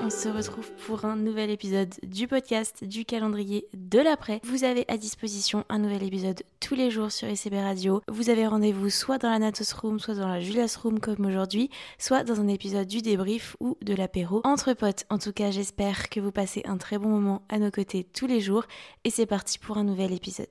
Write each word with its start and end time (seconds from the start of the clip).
on 0.00 0.10
se 0.10 0.28
retrouve 0.28 0.70
pour 0.86 1.04
un 1.04 1.16
nouvel 1.16 1.50
épisode 1.50 1.94
du 2.02 2.28
podcast 2.28 2.84
du 2.84 3.04
calendrier 3.04 3.66
de 3.74 3.98
l'après. 3.98 4.40
Vous 4.44 4.64
avez 4.64 4.84
à 4.88 4.96
disposition 4.96 5.64
un 5.68 5.78
nouvel 5.78 6.02
épisode 6.02 6.42
tous 6.60 6.74
les 6.74 6.90
jours 6.90 7.10
sur 7.10 7.28
ECB 7.28 7.54
Radio. 7.54 8.02
Vous 8.08 8.30
avez 8.30 8.46
rendez-vous 8.46 8.90
soit 8.90 9.18
dans 9.18 9.30
la 9.30 9.38
Natos 9.38 9.72
Room, 9.72 9.98
soit 9.98 10.14
dans 10.14 10.28
la 10.28 10.40
Julias 10.40 10.78
Room 10.82 11.00
comme 11.00 11.24
aujourd'hui, 11.24 11.70
soit 11.98 12.24
dans 12.24 12.40
un 12.40 12.48
épisode 12.48 12.86
du 12.86 13.02
débrief 13.02 13.56
ou 13.60 13.76
de 13.82 13.94
l'apéro 13.94 14.40
entre 14.44 14.72
potes. 14.74 15.04
En 15.10 15.18
tout 15.18 15.32
cas, 15.32 15.50
j'espère 15.50 16.08
que 16.08 16.20
vous 16.20 16.32
passez 16.32 16.62
un 16.64 16.76
très 16.76 16.98
bon 16.98 17.08
moment 17.08 17.42
à 17.48 17.58
nos 17.58 17.70
côtés 17.70 18.04
tous 18.04 18.26
les 18.26 18.40
jours 18.40 18.64
et 19.04 19.10
c'est 19.10 19.26
parti 19.26 19.58
pour 19.58 19.78
un 19.78 19.84
nouvel 19.84 20.12
épisode. 20.12 20.48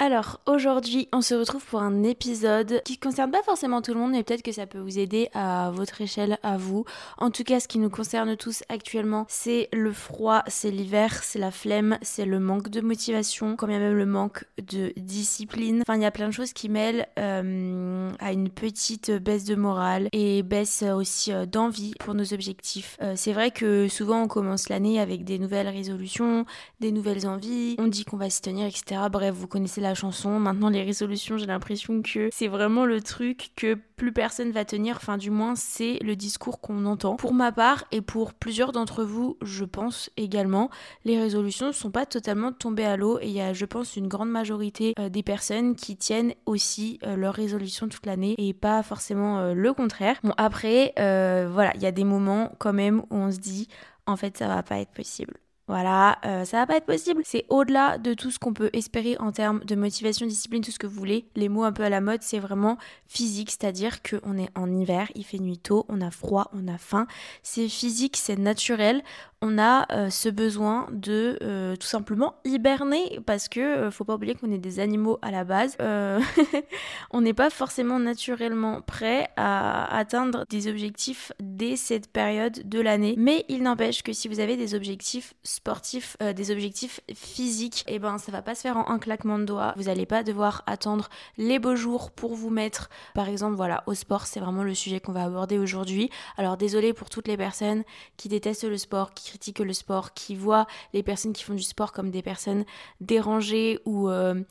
Alors 0.00 0.40
aujourd'hui, 0.46 1.08
on 1.12 1.20
se 1.20 1.34
retrouve 1.34 1.64
pour 1.64 1.80
un 1.80 2.02
épisode 2.02 2.82
qui 2.84 2.98
concerne 2.98 3.30
pas 3.30 3.44
forcément 3.44 3.80
tout 3.80 3.94
le 3.94 4.00
monde, 4.00 4.10
mais 4.10 4.24
peut-être 4.24 4.42
que 4.42 4.50
ça 4.50 4.66
peut 4.66 4.80
vous 4.80 4.98
aider 4.98 5.28
à 5.34 5.70
votre 5.72 6.00
échelle, 6.00 6.38
à 6.42 6.56
vous. 6.56 6.84
En 7.16 7.30
tout 7.30 7.44
cas, 7.44 7.60
ce 7.60 7.68
qui 7.68 7.78
nous 7.78 7.90
concerne 7.90 8.36
tous 8.36 8.64
actuellement, 8.68 9.24
c'est 9.28 9.68
le 9.72 9.92
froid, 9.92 10.42
c'est 10.48 10.72
l'hiver, 10.72 11.22
c'est 11.22 11.38
la 11.38 11.52
flemme, 11.52 11.96
c'est 12.02 12.24
le 12.24 12.40
manque 12.40 12.70
de 12.70 12.80
motivation, 12.80 13.54
quand 13.54 13.68
même 13.68 13.94
le 13.94 14.06
manque 14.06 14.44
de 14.58 14.92
discipline. 14.96 15.82
Enfin, 15.82 15.96
il 15.96 16.02
y 16.02 16.06
a 16.06 16.10
plein 16.10 16.26
de 16.26 16.34
choses 16.34 16.52
qui 16.52 16.68
mêlent 16.68 17.06
euh, 17.20 18.10
à 18.18 18.32
une 18.32 18.48
petite 18.48 19.12
baisse 19.12 19.44
de 19.44 19.54
morale 19.54 20.08
et 20.12 20.42
baisse 20.42 20.82
aussi 20.82 21.32
euh, 21.32 21.46
d'envie 21.46 21.94
pour 22.00 22.14
nos 22.14 22.34
objectifs. 22.34 22.96
Euh, 23.00 23.12
c'est 23.16 23.32
vrai 23.32 23.52
que 23.52 23.86
souvent 23.86 24.22
on 24.22 24.28
commence 24.28 24.68
l'année 24.68 24.98
avec 24.98 25.24
des 25.24 25.38
nouvelles 25.38 25.68
résolutions, 25.68 26.46
des 26.80 26.90
nouvelles 26.90 27.28
envies, 27.28 27.76
on 27.78 27.86
dit 27.86 28.04
qu'on 28.04 28.16
va 28.16 28.28
s'y 28.28 28.42
tenir, 28.42 28.66
etc. 28.66 29.02
Bref, 29.08 29.34
vous 29.34 29.46
connaissez 29.46 29.83
la 29.84 29.94
chanson. 29.94 30.40
Maintenant, 30.40 30.68
les 30.68 30.82
résolutions, 30.82 31.38
j'ai 31.38 31.46
l'impression 31.46 32.02
que 32.02 32.28
c'est 32.32 32.48
vraiment 32.48 32.86
le 32.86 33.00
truc 33.00 33.50
que 33.54 33.78
plus 33.96 34.12
personne 34.12 34.50
va 34.50 34.64
tenir. 34.64 34.96
Enfin, 34.96 35.16
du 35.16 35.30
moins, 35.30 35.54
c'est 35.54 35.98
le 36.02 36.16
discours 36.16 36.60
qu'on 36.60 36.84
entend. 36.86 37.16
Pour 37.16 37.34
ma 37.34 37.52
part 37.52 37.84
et 37.92 38.00
pour 38.00 38.34
plusieurs 38.34 38.72
d'entre 38.72 39.04
vous, 39.04 39.36
je 39.42 39.64
pense 39.64 40.10
également, 40.16 40.70
les 41.04 41.18
résolutions 41.18 41.68
ne 41.68 41.72
sont 41.72 41.90
pas 41.90 42.06
totalement 42.06 42.52
tombées 42.52 42.84
à 42.84 42.96
l'eau 42.96 43.18
et 43.20 43.26
il 43.26 43.32
y 43.32 43.40
a, 43.40 43.52
je 43.52 43.64
pense, 43.64 43.96
une 43.96 44.08
grande 44.08 44.30
majorité 44.30 44.94
euh, 44.98 45.08
des 45.08 45.22
personnes 45.22 45.76
qui 45.76 45.96
tiennent 45.96 46.34
aussi 46.46 46.98
euh, 47.04 47.14
leurs 47.16 47.34
résolutions 47.34 47.88
toute 47.88 48.06
l'année 48.06 48.34
et 48.38 48.52
pas 48.52 48.82
forcément 48.82 49.38
euh, 49.38 49.54
le 49.54 49.72
contraire. 49.72 50.16
Bon, 50.24 50.32
après, 50.36 50.92
voilà, 50.96 51.72
il 51.74 51.82
y 51.82 51.86
a 51.86 51.92
des 51.92 52.04
moments 52.04 52.52
quand 52.58 52.72
même 52.72 53.00
où 53.10 53.16
on 53.16 53.30
se 53.30 53.38
dit, 53.38 53.68
en 54.06 54.16
fait, 54.16 54.36
ça 54.38 54.48
va 54.48 54.62
pas 54.62 54.78
être 54.78 54.92
possible. 54.92 55.34
Voilà, 55.66 56.18
euh, 56.26 56.44
ça 56.44 56.58
va 56.58 56.66
pas 56.66 56.76
être 56.76 56.84
possible. 56.84 57.22
C'est 57.24 57.46
au-delà 57.48 57.96
de 57.96 58.12
tout 58.12 58.30
ce 58.30 58.38
qu'on 58.38 58.52
peut 58.52 58.68
espérer 58.74 59.16
en 59.18 59.32
termes 59.32 59.60
de 59.64 59.74
motivation, 59.74 60.26
discipline, 60.26 60.62
tout 60.62 60.70
ce 60.70 60.78
que 60.78 60.86
vous 60.86 60.98
voulez. 60.98 61.26
Les 61.36 61.48
mots 61.48 61.64
un 61.64 61.72
peu 61.72 61.84
à 61.84 61.88
la 61.88 62.02
mode, 62.02 62.22
c'est 62.22 62.38
vraiment 62.38 62.76
physique, 63.06 63.50
c'est-à-dire 63.50 64.02
qu'on 64.02 64.36
est 64.36 64.50
en 64.54 64.70
hiver, 64.70 65.10
il 65.14 65.24
fait 65.24 65.38
nuit 65.38 65.58
tôt, 65.58 65.86
on 65.88 66.02
a 66.02 66.10
froid, 66.10 66.50
on 66.52 66.68
a 66.68 66.76
faim. 66.76 67.06
C'est 67.42 67.68
physique, 67.68 68.18
c'est 68.18 68.38
naturel 68.38 69.02
on 69.46 69.58
a 69.58 69.86
euh, 69.92 70.08
ce 70.08 70.30
besoin 70.30 70.86
de 70.90 71.38
euh, 71.42 71.76
tout 71.76 71.86
simplement 71.86 72.36
hiberner 72.46 73.20
parce 73.26 73.50
que 73.50 73.90
faut 73.90 74.04
pas 74.04 74.14
oublier 74.14 74.34
qu'on 74.34 74.50
est 74.50 74.58
des 74.58 74.80
animaux 74.80 75.18
à 75.20 75.30
la 75.30 75.44
base. 75.44 75.76
on 77.10 77.20
n'est 77.20 77.34
pas 77.34 77.50
forcément 77.50 77.98
naturellement 77.98 78.80
prêt 78.80 79.28
à 79.36 79.94
atteindre 79.94 80.46
des 80.48 80.66
objectifs 80.66 81.30
dès 81.40 81.76
cette 81.76 82.10
période 82.10 82.66
de 82.66 82.80
l'année. 82.80 83.16
Mais 83.18 83.44
il 83.50 83.62
n'empêche 83.62 84.02
que 84.02 84.14
si 84.14 84.28
vous 84.28 84.40
avez 84.40 84.56
des 84.56 84.74
objectifs 84.74 85.34
sportifs, 85.54 86.16
des 86.20 86.50
objectifs 86.50 87.00
physiques, 87.14 87.84
et 87.86 87.94
eh 87.94 87.98
ben 87.98 88.18
ça 88.18 88.32
va 88.32 88.42
pas 88.42 88.54
se 88.54 88.62
faire 88.62 88.76
en 88.76 88.88
un 88.88 88.98
claquement 88.98 89.38
de 89.38 89.44
doigts. 89.44 89.74
Vous 89.76 89.84
n'allez 89.84 90.06
pas 90.06 90.22
devoir 90.22 90.62
attendre 90.66 91.08
les 91.38 91.58
beaux 91.58 91.76
jours 91.76 92.10
pour 92.10 92.34
vous 92.34 92.50
mettre, 92.50 92.90
par 93.14 93.28
exemple, 93.28 93.56
voilà, 93.56 93.82
au 93.86 93.94
sport. 93.94 94.26
C'est 94.26 94.40
vraiment 94.40 94.64
le 94.64 94.74
sujet 94.74 95.00
qu'on 95.00 95.12
va 95.12 95.24
aborder 95.24 95.58
aujourd'hui. 95.58 96.10
Alors 96.36 96.56
désolé 96.56 96.92
pour 96.92 97.10
toutes 97.10 97.28
les 97.28 97.36
personnes 97.36 97.84
qui 98.16 98.28
détestent 98.28 98.64
le 98.64 98.78
sport, 98.78 99.14
qui 99.14 99.28
critique 99.28 99.58
le 99.58 99.72
sport, 99.72 100.14
qui 100.14 100.34
voit 100.34 100.66
les 100.92 101.02
personnes 101.02 101.32
qui 101.32 101.44
font 101.44 101.54
du 101.54 101.62
sport 101.62 101.92
comme 101.92 102.10
des 102.10 102.22
personnes 102.22 102.64
dérangées 103.00 103.80
ou, 103.84 104.08
euh, 104.08 104.42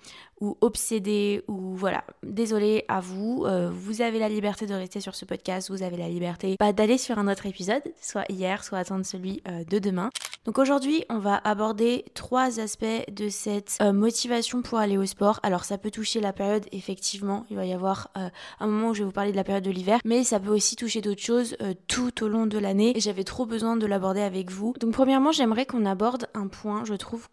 ou 0.42 0.58
ou 1.48 1.76
voilà. 1.76 2.04
Désolé 2.24 2.86
à 2.88 3.00
vous, 3.00 3.46
euh, 3.46 3.70
vous 3.72 4.02
avez 4.02 4.20
la 4.20 4.30
liberté 4.30 4.66
de 4.66 4.74
rester 4.74 5.00
sur 5.00 5.16
ce 5.16 5.26
podcast, 5.26 5.70
vous 5.70 5.84
avez 5.84 5.98
la 5.98 6.10
liberté 6.10 6.58
pas 6.58 6.74
d'aller 6.74 6.98
sur 6.98 7.18
un 7.18 7.28
autre 7.28 7.46
épisode, 7.46 7.84
soit 8.02 8.26
hier, 8.30 8.64
soit 8.64 8.80
attendre 8.80 9.06
celui 9.06 9.42
euh, 9.48 9.64
de 9.64 9.80
demain. 9.80 10.10
Donc 10.46 10.60
aujourd'hui, 10.60 11.06
on 11.10 11.20
va 11.20 11.38
aborder 11.44 12.06
trois 12.14 12.60
aspects 12.60 12.86
de 13.12 13.30
cette 13.30 13.78
euh, 13.82 13.94
motivation 13.94 14.62
pour 14.62 14.78
aller 14.78 14.98
au 14.98 15.06
sport. 15.06 15.40
Alors 15.44 15.64
ça 15.64 15.78
peut 15.78 15.92
toucher 15.92 16.20
la 16.20 16.34
période, 16.34 16.66
effectivement, 16.72 17.46
il 17.50 17.56
va 17.56 17.66
y 17.66 17.74
avoir 17.74 18.12
un 18.60 18.68
moment 18.68 18.90
où 18.90 18.94
je 18.94 19.00
vais 19.00 19.06
vous 19.06 19.12
parler 19.12 19.32
de 19.32 19.38
la 19.38 19.44
période 19.44 19.64
de 19.64 19.72
l'hiver, 19.72 20.00
mais 20.06 20.24
ça 20.24 20.40
peut 20.40 20.50
aussi 20.50 20.76
toucher 20.76 21.02
d'autres 21.02 21.22
choses 21.22 21.56
tout 21.88 22.24
au 22.24 22.28
long 22.28 22.46
de 22.46 22.58
l'année 22.58 22.96
et 22.96 23.00
j'avais 23.00 23.24
trop 23.24 23.46
besoin 23.46 23.78
de 23.78 23.86
l'aborder 23.86 24.22
avec 24.22 24.52
vous. 24.52 24.74
Donc 24.80 24.94
premièrement, 24.94 25.32
j'aimerais 25.32 25.66
qu'on 25.66 25.86
aborde 25.86 26.28
un 26.34 26.48
point, 26.48 26.84
je 26.86 26.94
trouve, 26.94 27.28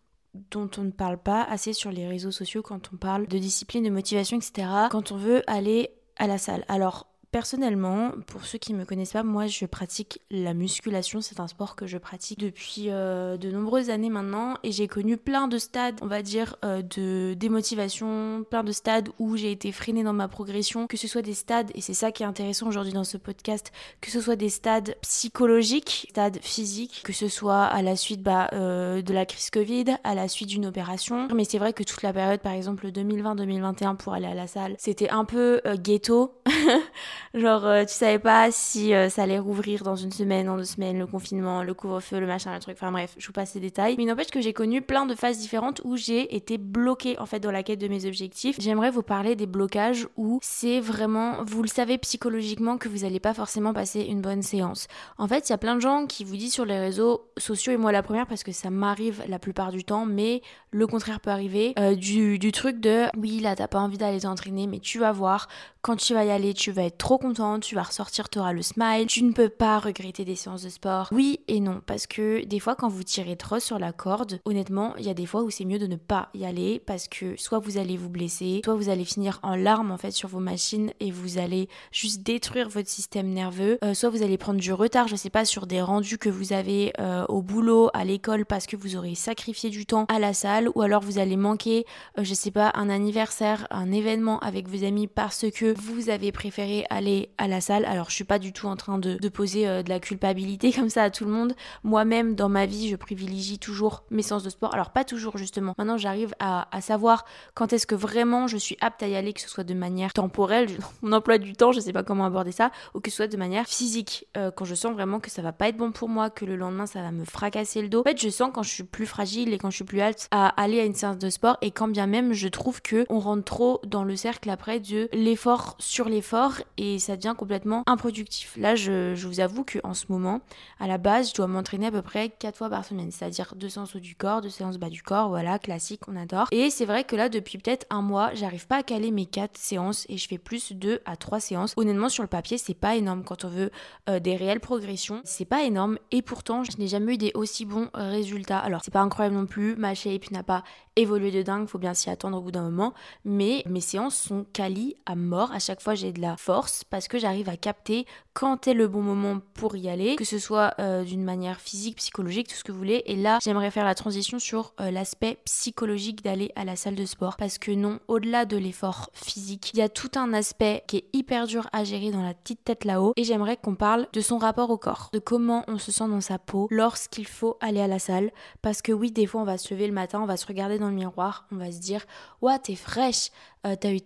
dont 0.51 0.71
on 0.79 0.83
ne 0.83 0.91
parle 0.91 1.19
pas 1.19 1.43
assez 1.43 1.73
sur 1.73 1.91
les 1.91 2.07
réseaux 2.07 2.31
sociaux 2.31 2.63
quand 2.63 2.91
on 2.93 2.97
parle 2.97 3.27
de 3.27 3.39
discipline, 3.39 3.85
de 3.85 3.91
motivation, 3.91 4.37
etc. 4.37 4.69
Quand 4.91 5.13
on 5.13 5.17
veut 5.17 5.43
aller 5.47 5.91
à 6.17 6.27
la 6.27 6.39
salle. 6.39 6.65
Alors, 6.69 7.07
Personnellement, 7.33 8.11
pour 8.27 8.45
ceux 8.45 8.59
qui 8.59 8.73
ne 8.73 8.79
me 8.79 8.85
connaissent 8.85 9.13
pas, 9.13 9.23
moi 9.23 9.47
je 9.47 9.65
pratique 9.65 10.21
la 10.33 10.53
musculation. 10.53 11.21
C'est 11.21 11.39
un 11.39 11.47
sport 11.47 11.77
que 11.77 11.87
je 11.87 11.97
pratique 11.97 12.41
depuis 12.41 12.87
euh, 12.89 13.37
de 13.37 13.53
nombreuses 13.53 13.89
années 13.89 14.11
maintenant 14.11 14.57
et 14.65 14.73
j'ai 14.73 14.89
connu 14.89 15.17
plein 15.17 15.47
de 15.47 15.57
stades, 15.57 15.95
on 16.03 16.09
va 16.09 16.23
dire, 16.23 16.57
euh, 16.65 16.83
de 16.83 17.35
démotivation, 17.35 18.45
plein 18.51 18.65
de 18.65 18.73
stades 18.73 19.11
où 19.21 19.37
j'ai 19.37 19.53
été 19.53 19.71
freinée 19.71 20.03
dans 20.03 20.13
ma 20.13 20.27
progression, 20.27 20.89
que 20.89 20.97
ce 20.97 21.07
soit 21.07 21.23
des 21.23 21.35
stades, 21.35 21.71
et 21.77 21.81
c'est 21.81 21.95
ça 21.95 22.11
qui 22.11 22.25
est 22.25 22.27
intéressant 22.27 22.67
aujourd'hui 22.67 22.93
dans 22.93 23.05
ce 23.05 23.17
podcast, 23.17 23.71
que 24.01 24.11
ce 24.11 24.21
soit 24.21 24.35
des 24.35 24.49
stades 24.49 24.97
psychologiques, 25.03 26.09
stades 26.11 26.41
physiques, 26.43 27.03
que 27.05 27.13
ce 27.13 27.29
soit 27.29 27.63
à 27.63 27.81
la 27.83 27.95
suite 27.95 28.25
bah, 28.25 28.49
euh, 28.55 29.03
de 29.03 29.15
la 29.15 29.25
crise 29.25 29.51
Covid, 29.51 29.85
à 30.03 30.17
la 30.17 30.27
suite 30.27 30.49
d'une 30.49 30.67
opération. 30.67 31.29
Mais 31.33 31.45
c'est 31.45 31.59
vrai 31.59 31.75
que 31.75 31.85
toute 31.85 32.03
la 32.03 32.13
période, 32.13 32.41
par 32.41 32.55
exemple 32.55 32.89
2020-2021 32.89 33.97
pour 33.97 34.15
aller 34.15 34.27
à 34.27 34.35
la 34.35 34.49
salle, 34.49 34.75
c'était 34.79 35.11
un 35.11 35.25
peu 35.25 35.61
ghetto. 35.81 36.35
Genre, 37.35 37.65
euh, 37.67 37.85
tu 37.85 37.95
savais 37.95 38.19
pas 38.19 38.51
si 38.51 38.95
euh, 38.95 39.09
ça 39.09 39.23
allait 39.23 39.39
rouvrir 39.39 39.83
dans 39.83 39.97
une 39.97 40.13
semaine, 40.13 40.47
dans 40.47 40.57
deux 40.57 40.65
semaines, 40.65 40.99
le 40.99 41.07
confinement, 41.07 41.63
le 41.63 41.75
couvre-feu, 41.75 42.21
le 42.21 42.27
machin, 42.27 42.53
le 42.53 42.61
truc. 42.61 42.77
Enfin 42.79 42.93
bref, 42.93 43.15
je 43.19 43.27
vous 43.27 43.33
passe 43.33 43.55
les 43.55 43.61
détails. 43.61 43.95
Mais 43.99 44.05
n'empêche 44.05 44.31
que 44.31 44.41
j'ai 44.41 44.53
connu 44.53 44.83
plein 44.83 45.07
de 45.07 45.15
phases 45.15 45.39
différentes 45.39 45.81
où 45.85 45.97
j'ai 45.97 46.35
été 46.35 46.59
bloquée 46.59 47.19
en 47.19 47.27
fait 47.27 47.41
dans 47.41 47.51
la 47.51 47.63
quête 47.63 47.81
de 47.81 47.89
mes 47.89 48.07
objectifs. 48.07 48.57
J'aimerais 48.59 48.91
vous 48.91 49.03
parler 49.03 49.37
des 49.37 49.47
blocages 49.47 50.09
où 50.17 50.39
c'est 50.43 50.81
vraiment, 50.81 51.45
vous 51.45 51.63
le 51.63 51.69
savez 51.69 51.99
psychologiquement 51.99 52.79
que 52.79 52.89
vous 52.89 53.05
allez 53.05 53.21
pas 53.21 53.35
forcément 53.35 53.73
passer 53.73 54.03
une 54.03 54.21
bonne 54.21 54.43
séance. 54.43 54.89
En 55.19 55.29
fait, 55.29 55.49
il 55.49 55.53
y 55.53 55.55
a 55.55 55.59
plein 55.59 55.77
de 55.77 55.81
gens 55.81 56.07
qui 56.07 56.25
vous 56.25 56.37
disent 56.37 56.53
sur 56.53 56.65
les 56.65 56.79
réseaux 56.79 57.31
sociaux, 57.37 57.73
et 57.73 57.77
moi 57.77 57.93
la 57.93 58.03
première 58.03 58.27
parce 58.27 58.43
que 58.43 58.53
ça 58.53 58.71
m'arrive 58.71 59.23
la 59.29 59.39
plupart 59.39 59.73
du 59.73 59.85
temps, 59.85 60.07
mais 60.07 60.43
le 60.71 60.87
contraire 60.87 61.21
peut 61.21 61.31
arriver, 61.31 61.75
euh, 61.79 61.95
du, 61.95 62.39
du 62.39 62.53
truc 62.53 62.81
de 62.81 63.07
oui, 63.17 63.41
là 63.41 63.57
t'as 63.57 63.69
pas 63.69 63.81
envie 63.81 63.99
d'aller 63.99 64.21
t'entraîner, 64.21 64.67
mais 64.67 64.79
tu 64.79 64.99
vas 64.99 65.13
voir, 65.13 65.49
quand 65.83 65.97
tu 65.97 66.15
vas 66.15 66.25
y 66.25 66.31
aller, 66.31 66.55
tu 66.55 66.71
vas 66.71 66.85
être 66.85 66.99
trop 66.99 67.10
content, 67.19 67.61
tu 67.61 67.75
vas 67.75 67.83
ressortir, 67.83 68.29
tu 68.29 68.39
auras 68.39 68.53
le 68.53 68.63
smile, 68.63 69.07
tu 69.07 69.23
ne 69.23 69.33
peux 69.33 69.49
pas 69.49 69.79
regretter 69.79 70.25
des 70.25 70.37
séances 70.37 70.63
de 70.63 70.69
sport. 70.69 71.09
Oui 71.13 71.41
et 71.49 71.61
non, 71.61 71.81
parce 71.87 72.07
que 72.07 72.45
des 72.45 72.61
fois 72.61 72.75
quand 72.75 72.89
vous 72.89 73.03
tirez 73.03 73.37
trop 73.37 73.61
sur 73.61 73.79
la 73.79 73.93
corde, 73.93 74.41
honnêtement, 74.45 74.95
il 74.99 75.05
y 75.05 75.11
a 75.11 75.15
des 75.15 75.27
fois 75.27 75.43
où 75.43 75.51
c'est 75.51 75.65
mieux 75.65 75.79
de 75.79 75.87
ne 75.87 75.97
pas 75.97 76.29
y 76.35 76.45
aller 76.45 76.81
parce 76.85 77.09
que 77.09 77.37
soit 77.37 77.59
vous 77.59 77.79
allez 77.79 77.97
vous 77.97 78.09
blesser, 78.09 78.61
soit 78.65 78.75
vous 78.75 78.89
allez 78.89 79.05
finir 79.05 79.41
en 79.43 79.57
larmes 79.57 79.91
en 79.91 79.99
fait 79.99 80.11
sur 80.11 80.29
vos 80.29 80.41
machines 80.41 80.93
et 81.01 81.11
vous 81.11 81.39
allez 81.39 81.69
juste 81.93 82.23
détruire 82.23 82.69
votre 82.69 82.89
système 82.89 83.29
nerveux, 83.29 83.79
euh, 83.85 83.95
soit 83.95 84.11
vous 84.11 84.23
allez 84.23 84.39
prendre 84.39 84.61
du 84.61 84.73
retard, 84.73 85.09
je 85.09 85.17
sais 85.17 85.31
pas, 85.31 85.45
sur 85.45 85.67
des 85.67 85.83
rendus 85.83 86.19
que 86.19 86.29
vous 86.29 86.53
avez 86.53 86.93
euh, 86.99 87.25
au 87.29 87.43
boulot, 87.43 87.91
à 87.95 88.05
l'école 88.05 88.47
parce 88.47 88.67
que 88.67 88.77
vous 88.77 88.97
aurez 88.97 89.15
sacrifié 89.15 89.71
du 89.71 89.87
temps 89.87 90.05
à 90.09 90.19
la 90.19 90.33
salle, 90.35 90.69
ou 90.75 90.83
alors 90.83 91.03
vous 91.03 91.19
allez 91.19 91.37
manquer, 91.37 91.85
euh, 92.19 92.25
je 92.25 92.35
sais 92.35 92.51
pas, 92.51 92.73
un 92.75 92.89
anniversaire, 92.89 93.67
un 93.71 93.93
événement 93.93 94.39
avec 94.41 94.69
vos 94.69 94.85
amis 94.85 95.07
parce 95.07 95.47
que 95.51 95.75
vous 95.79 96.11
avez 96.11 96.33
préféré 96.33 96.85
aller 96.91 97.00
à 97.39 97.49
la 97.49 97.61
salle. 97.61 97.85
Alors 97.85 98.11
je 98.11 98.15
suis 98.15 98.25
pas 98.25 98.39
du 98.39 98.53
tout 98.53 98.67
en 98.67 98.77
train 98.77 98.99
de, 98.99 99.17
poser 99.29 99.67
euh, 99.67 99.83
de 99.83 99.89
la 99.89 100.01
culpabilité 100.01 100.73
comme 100.77 100.91
ça 100.91 101.05
à 101.05 101.11
tout 101.11 101.25
le 101.25 101.31
monde. 101.31 101.55
Moi-même 101.83 102.35
dans 102.35 102.49
ma 102.49 102.67
vie 102.67 102.89
je 102.89 102.97
privilégie 102.97 103.59
toujours 103.59 104.05
mes 104.11 104.23
séances 104.23 104.43
de 104.43 104.51
sport. 104.51 104.75
Alors 104.75 104.91
pas 104.91 105.05
toujours 105.05 105.39
justement. 105.39 105.75
Maintenant 105.79 105.97
j'arrive 105.97 106.35
à, 106.39 106.67
savoir 106.81 107.25
quand 107.55 107.73
est-ce 107.73 107.87
que 107.87 107.95
vraiment 107.95 108.47
je 108.47 108.57
suis 108.57 108.77
apte 108.81 109.03
à 109.03 109.09
y 109.09 109.15
aller, 109.15 109.33
que 109.33 109.41
ce 109.41 109.49
soit 109.49 109.65
de 109.65 109.75
manière 109.75 110.13
temporelle, 110.13 110.69
mon 111.03 111.13
emploi 111.13 111.39
du 111.39 111.53
temps, 111.53 111.73
je 111.73 111.81
sais 111.81 111.93
pas 111.93 112.03
comment 112.03 112.25
aborder 112.25 112.53
ça, 112.53 112.71
ou 112.95 113.01
que 113.01 113.11
ce 113.11 113.17
soit 113.17 113.27
de 113.27 113.37
manière 113.37 113.67
physique. 113.67 114.27
Euh, 114.37 114.51
quand 114.51 114.65
je 114.65 114.75
sens 114.75 114.93
vraiment 114.93 115.21
que 115.21 115.31
ça 115.31 115.43
va 115.43 115.53
pas 115.53 115.69
être 115.69 115.77
bon 115.77 115.93
pour 115.93 116.09
moi, 116.09 116.31
que 116.31 116.45
le 116.45 116.57
lendemain 116.57 116.87
ça 116.87 117.03
va 117.03 117.13
me 117.13 117.25
fracasser 117.25 117.83
le 117.83 117.89
dos. 117.89 118.01
En 118.01 118.05
fait 118.05 118.21
je 118.21 118.29
sens 118.29 118.51
quand 118.53 118.63
je 118.63 118.71
suis 118.71 118.85
plus 118.85 119.07
fragile 119.07 119.53
et 119.53 119.59
quand 119.59 119.71
je 119.71 119.77
suis 119.77 119.85
plus 119.85 120.01
halte 120.01 120.29
à 120.31 120.49
aller 120.61 120.81
à 120.81 120.85
une 120.85 120.95
séance 120.95 121.19
de 121.19 121.31
sport 121.31 121.57
et 121.63 121.71
quand 121.71 121.89
bien 121.89 122.07
même 122.07 122.33
je 122.33 122.49
trouve 122.49 122.83
que 122.83 123.07
on 123.09 123.19
rentre 123.19 123.45
trop 123.45 123.81
dans 123.85 124.05
le 124.05 124.17
cercle 124.17 124.51
après 124.51 124.81
de 124.81 125.09
l'effort 125.13 125.77
sur 125.79 126.09
l'effort 126.09 126.55
et 126.77 126.90
et 126.95 126.99
ça 126.99 127.17
devient 127.17 127.35
complètement 127.37 127.83
improductif. 127.87 128.57
Là, 128.57 128.75
je, 128.75 129.15
vous 129.27 129.41
avoue 129.41 129.65
qu'en 129.65 129.95
ce 129.95 130.07
moment, 130.09 130.41
à 130.79 130.87
la 130.87 130.99
base, 130.99 131.31
je 131.31 131.35
dois 131.35 131.47
m'entraîner 131.47 131.87
à 131.87 131.91
peu 131.91 132.03
près 132.03 132.31
4 132.31 132.57
fois 132.57 132.71
par 132.71 132.85
semaine, 132.85 133.11
c'est-à-dire 133.11 133.55
deux 133.57 133.69
séances 133.69 133.95
haut 133.95 134.01
du 134.01 134.15
corps, 134.15 134.41
deux 134.41 134.51
séances 134.51 134.79
bas 134.79 134.91
du 134.91 135.03
corps, 135.03 135.29
voilà, 135.29 135.59
classique, 135.59 136.03
on 136.09 136.17
adore. 136.17 136.49
Et 136.53 136.71
c'est 136.71 136.85
vrai 136.85 137.05
que 137.05 137.17
là, 137.17 137.29
depuis 137.29 137.59
peut-être 137.59 137.87
un 137.91 138.03
mois, 138.03 138.35
j'arrive 138.35 138.67
pas 138.67 138.79
à 138.79 138.83
caler 138.83 139.11
mes 139.11 139.27
4 139.27 139.57
séances 139.57 140.07
et 140.09 140.17
je 140.17 140.27
fais 140.27 140.39
plus 140.39 140.73
2 140.73 141.01
à 141.05 141.17
3 141.17 141.41
séances. 141.41 141.75
Honnêtement, 141.77 142.09
sur 142.09 142.23
le 142.23 142.29
papier, 142.29 142.59
c'est 142.59 142.75
pas 142.75 142.97
énorme 142.97 143.25
quand 143.25 143.45
on 143.45 143.49
veut 143.49 143.71
euh, 144.09 144.21
des 144.21 144.37
réelles 144.37 144.61
progressions, 144.61 145.21
c'est 145.25 145.45
pas 145.45 145.65
énorme 145.65 145.99
et 146.11 146.23
pourtant, 146.23 146.65
je 146.65 146.77
n'ai 146.79 146.89
jamais 146.89 147.15
eu 147.15 147.19
des 147.19 147.33
aussi 147.35 147.65
bons 147.65 147.89
résultats. 147.95 148.59
Alors, 148.59 148.81
c'est 148.85 148.93
pas 148.93 149.01
incroyable 149.01 149.37
non 149.37 149.47
plus, 149.47 149.77
ma 149.77 149.95
shape 149.95 150.31
n'a 150.31 150.43
pas 150.43 150.65
évolué 150.97 151.31
de 151.31 151.43
dingue, 151.43 151.67
faut 151.67 151.79
bien 151.79 151.95
s'y 151.95 152.11
attendre 152.11 152.39
au 152.39 152.41
bout 152.41 152.51
d'un 152.51 152.63
moment, 152.63 152.95
mais 153.25 153.63
mes 153.67 153.81
séances 153.81 154.17
sont 154.17 154.45
quali 154.53 154.97
à 155.07 155.15
mort. 155.15 155.53
À 155.53 155.59
chaque 155.59 155.81
fois, 155.81 155.95
j'ai 155.95 156.13
de 156.13 156.21
la 156.21 156.37
force 156.37 156.80
parce 156.85 157.09
que 157.09 157.19
j'arrive 157.19 157.49
à 157.49 157.57
capter 157.57 158.07
quand 158.41 158.67
est 158.69 158.73
le 158.73 158.89
bon 158.89 159.03
moment 159.03 159.39
pour 159.53 159.77
y 159.77 159.91
aller, 159.91 160.17
que 160.17 160.25
ce 160.25 160.39
soit 160.39 160.73
euh, 160.79 161.05
d'une 161.05 161.23
manière 161.23 161.61
physique, 161.61 161.97
psychologique, 161.97 162.49
tout 162.49 162.55
ce 162.55 162.65
que 162.65 162.73
vous 162.73 162.79
voulez. 162.79 163.03
Et 163.05 163.15
là, 163.15 163.39
j'aimerais 163.45 163.71
faire 163.71 163.85
la 163.85 163.95
transition 163.95 164.39
sur 164.39 164.73
euh, 164.81 164.91
l'aspect 164.91 165.37
psychologique 165.45 166.25
d'aller 166.25 166.51
à 166.57 166.65
la 166.65 166.75
salle 166.75 166.95
de 166.95 167.05
sport. 167.05 167.37
Parce 167.37 167.59
que 167.59 167.71
non, 167.71 167.99
au-delà 168.09 168.47
de 168.47 168.57
l'effort 168.57 169.11
physique, 169.13 169.73
il 169.75 169.81
y 169.81 169.83
a 169.83 169.91
tout 169.91 170.13
un 170.15 170.33
aspect 170.33 170.85
qui 170.87 170.97
est 170.97 171.05
hyper 171.13 171.47
dur 171.47 171.69
à 171.75 171.85
gérer 171.85 172.13
dans 172.13 172.23
la 172.23 172.33
petite 172.33 172.65
tête 172.65 172.87
là-haut. 172.87 173.13
Et 173.17 173.25
j'aimerais 173.25 173.59
qu'on 173.59 173.75
parle 173.75 174.09
de 174.15 174.23
son 174.23 174.39
rapport 174.39 174.71
au 174.71 174.79
corps, 174.79 175.11
de 175.13 175.19
comment 175.19 175.63
on 175.69 175.77
se 175.77 175.93
sent 175.93 176.09
dans 176.09 176.23
sa 176.23 176.39
peau 176.39 176.67
lorsqu'il 176.71 177.27
faut 177.27 177.59
aller 177.61 177.83
à 177.83 177.89
la 177.89 177.99
salle. 177.99 178.31
Parce 178.63 178.81
que 178.81 178.93
oui, 178.93 179.11
des 179.11 179.27
fois, 179.27 179.43
on 179.43 179.45
va 179.45 179.59
se 179.59 179.75
lever 179.75 179.87
le 179.87 179.93
matin, 179.93 180.19
on 180.19 180.27
va 180.27 180.39
se 180.39 180.47
regarder 180.47 180.79
dans 180.79 180.89
le 180.89 180.95
miroir, 180.95 181.47
on 181.53 181.57
va 181.57 181.71
se 181.71 181.81
dire, 181.81 182.07
ouais, 182.41 182.59
t'es 182.59 182.75
fraîche, 182.75 183.33
euh, 183.67 183.77
t'as 183.79 183.93
eu, 183.93 184.01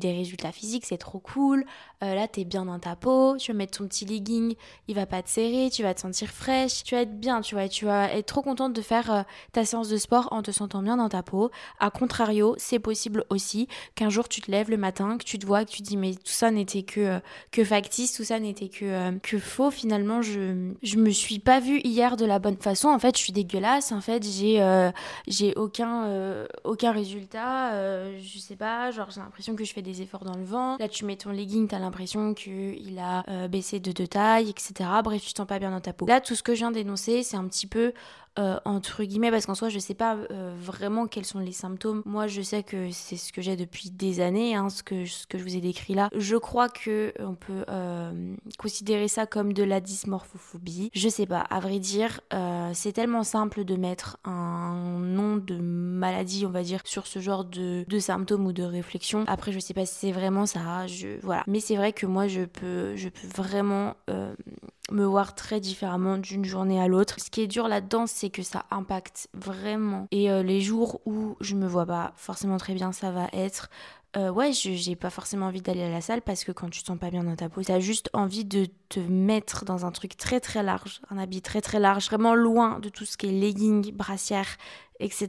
des 0.00 0.12
résultats 0.12 0.50
physiques, 0.50 0.84
c'est 0.84 0.98
trop 0.98 1.20
cool, 1.20 1.64
là 2.00 2.26
t'es 2.26 2.44
bien 2.44 2.64
dans 2.64 2.80
ta 2.80 2.96
peau, 2.96 3.36
tu 3.36 3.52
vas 3.52 3.67
ton 3.70 3.86
petit 3.86 4.04
legging, 4.04 4.54
il 4.88 4.94
va 4.94 5.06
pas 5.06 5.22
te 5.22 5.28
serrer, 5.28 5.70
tu 5.70 5.82
vas 5.82 5.94
te 5.94 6.00
sentir 6.00 6.28
fraîche, 6.28 6.82
tu 6.84 6.94
vas 6.94 7.02
être 7.02 7.18
bien, 7.18 7.40
tu 7.40 7.54
vois, 7.54 7.68
tu 7.68 7.84
vas 7.84 8.12
être 8.12 8.26
trop 8.26 8.42
contente 8.42 8.72
de 8.72 8.82
faire 8.82 9.10
euh, 9.10 9.22
ta 9.52 9.64
séance 9.64 9.88
de 9.88 9.96
sport 9.96 10.28
en 10.30 10.42
te 10.42 10.50
sentant 10.50 10.82
bien 10.82 10.96
dans 10.96 11.08
ta 11.08 11.22
peau. 11.22 11.50
A 11.80 11.90
contrario, 11.90 12.54
c'est 12.58 12.78
possible 12.78 13.24
aussi 13.30 13.68
qu'un 13.94 14.10
jour 14.10 14.28
tu 14.28 14.40
te 14.40 14.50
lèves 14.50 14.70
le 14.70 14.76
matin, 14.76 15.18
que 15.18 15.24
tu 15.24 15.38
te 15.38 15.46
vois, 15.46 15.64
que 15.64 15.70
tu 15.70 15.82
te 15.82 15.88
dis 15.88 15.96
mais 15.96 16.14
tout 16.14 16.20
ça 16.24 16.50
n'était 16.50 16.82
que, 16.82 17.20
que 17.50 17.64
factice, 17.64 18.12
tout 18.14 18.24
ça 18.24 18.38
n'était 18.40 18.68
que, 18.68 19.18
que 19.18 19.38
faux, 19.38 19.70
finalement 19.70 20.22
je, 20.22 20.72
je 20.82 20.96
me 20.96 21.10
suis 21.10 21.38
pas 21.38 21.60
vue 21.60 21.80
hier 21.84 22.16
de 22.16 22.24
la 22.24 22.38
bonne 22.38 22.56
façon, 22.56 22.88
en 22.88 22.98
fait 22.98 23.16
je 23.16 23.22
suis 23.22 23.32
dégueulasse, 23.32 23.92
en 23.92 24.00
fait 24.00 24.24
j'ai 24.24 24.58
j'ai 25.26 25.54
aucun, 25.56 26.46
aucun 26.64 26.92
résultat, 26.92 27.72
je 28.18 28.38
sais 28.38 28.56
pas, 28.56 28.90
genre 28.90 29.10
j'ai 29.10 29.20
l'impression 29.20 29.54
que 29.54 29.64
je 29.64 29.72
fais 29.72 29.82
des 29.82 30.02
efforts 30.02 30.24
dans 30.24 30.36
le 30.36 30.44
vent. 30.44 30.76
Là, 30.78 30.88
tu 30.88 31.04
mets 31.04 31.16
ton 31.16 31.30
legging, 31.30 31.68
t'as 31.68 31.78
l'impression 31.78 32.34
qu'il 32.34 32.98
a 32.98 33.47
baissé 33.48 33.80
de 33.80 33.92
deux 33.92 34.06
tailles, 34.06 34.50
etc. 34.50 34.72
Bref, 35.02 35.22
tu 35.22 35.32
te 35.32 35.38
sens 35.38 35.46
pas 35.46 35.58
bien 35.58 35.70
dans 35.70 35.80
ta 35.80 35.92
peau. 35.92 36.06
Là, 36.06 36.20
tout 36.20 36.34
ce 36.34 36.42
que 36.42 36.54
je 36.54 36.60
viens 36.60 36.70
d'énoncer, 36.70 37.22
c'est 37.22 37.36
un 37.36 37.46
petit 37.48 37.66
peu 37.66 37.92
euh, 38.38 38.58
entre 38.64 39.02
guillemets, 39.04 39.30
parce 39.30 39.46
qu'en 39.46 39.54
soi, 39.54 39.68
je 39.68 39.78
sais 39.78 39.94
pas 39.94 40.16
euh, 40.30 40.54
vraiment 40.60 41.06
quels 41.06 41.24
sont 41.24 41.40
les 41.40 41.52
symptômes. 41.52 42.02
Moi, 42.04 42.28
je 42.28 42.40
sais 42.40 42.62
que 42.62 42.90
c'est 42.92 43.16
ce 43.16 43.32
que 43.32 43.42
j'ai 43.42 43.56
depuis 43.56 43.90
des 43.90 44.20
années, 44.20 44.54
hein, 44.54 44.68
ce, 44.68 44.82
que, 44.82 45.06
ce 45.06 45.26
que 45.26 45.38
je 45.38 45.42
vous 45.42 45.56
ai 45.56 45.60
décrit 45.60 45.94
là. 45.94 46.08
Je 46.14 46.36
crois 46.36 46.68
que 46.68 47.12
on 47.18 47.34
peut 47.34 47.64
euh, 47.68 48.36
considérer 48.58 49.08
ça 49.08 49.26
comme 49.26 49.52
de 49.52 49.64
la 49.64 49.80
dysmorphophobie. 49.80 50.90
Je 50.94 51.08
sais 51.08 51.26
pas, 51.26 51.40
à 51.40 51.60
vrai 51.60 51.78
dire, 51.78 52.20
c'est 52.72 52.92
tellement 52.92 53.24
simple 53.24 53.64
de 53.64 53.76
mettre 53.76 54.18
un 54.24 54.98
nom 55.00 55.36
de 55.36 55.56
maladie, 55.58 56.46
on 56.46 56.50
va 56.50 56.62
dire, 56.62 56.80
sur 56.84 57.06
ce 57.06 57.18
genre 57.18 57.44
de, 57.44 57.84
de 57.88 57.98
symptômes 57.98 58.46
ou 58.46 58.52
de 58.52 58.62
réflexions. 58.62 59.24
Après, 59.26 59.52
je 59.52 59.58
sais 59.58 59.74
pas 59.74 59.86
si 59.86 59.94
c'est 59.94 60.12
vraiment 60.12 60.46
ça, 60.46 60.86
je, 60.86 61.20
voilà. 61.22 61.42
Mais 61.46 61.60
c'est 61.60 61.76
vrai 61.76 61.92
que 61.92 62.06
moi, 62.06 62.28
je 62.28 62.42
peux, 62.42 62.94
je 62.96 63.08
peux 63.08 63.26
vraiment 63.36 63.94
me 64.90 65.04
voir 65.04 65.34
très 65.34 65.60
différemment 65.60 66.18
d'une 66.18 66.44
journée 66.44 66.80
à 66.80 66.88
l'autre. 66.88 67.20
Ce 67.20 67.30
qui 67.30 67.42
est 67.42 67.46
dur 67.46 67.68
là-dedans, 67.68 68.06
c'est 68.06 68.30
que 68.30 68.42
ça 68.42 68.64
impacte 68.70 69.28
vraiment. 69.34 70.06
Et 70.10 70.30
euh, 70.30 70.42
les 70.42 70.60
jours 70.60 71.00
où 71.06 71.36
je 71.40 71.54
me 71.54 71.66
vois 71.66 71.86
pas 71.86 72.12
forcément 72.16 72.56
très 72.56 72.74
bien, 72.74 72.92
ça 72.92 73.10
va 73.10 73.28
être 73.32 73.70
euh, 74.16 74.30
ouais, 74.30 74.52
j'ai 74.52 74.96
pas 74.96 75.10
forcément 75.10 75.46
envie 75.46 75.60
d'aller 75.60 75.82
à 75.82 75.90
la 75.90 76.00
salle 76.00 76.22
parce 76.22 76.42
que 76.42 76.50
quand 76.50 76.70
tu 76.70 76.80
te 76.80 76.86
sens 76.86 76.98
pas 76.98 77.10
bien 77.10 77.24
dans 77.24 77.36
ta 77.36 77.50
peau, 77.50 77.62
t'as 77.62 77.78
juste 77.78 78.08
envie 78.14 78.46
de 78.46 78.66
te 78.88 79.00
mettre 79.00 79.66
dans 79.66 79.84
un 79.84 79.92
truc 79.92 80.16
très 80.16 80.40
très 80.40 80.62
large, 80.62 81.02
un 81.10 81.18
habit 81.18 81.42
très 81.42 81.60
très 81.60 81.78
large, 81.78 82.06
vraiment 82.06 82.34
loin 82.34 82.78
de 82.78 82.88
tout 82.88 83.04
ce 83.04 83.18
qui 83.18 83.26
est 83.26 83.32
legging, 83.32 83.92
brassière, 83.92 84.48
etc. 84.98 85.28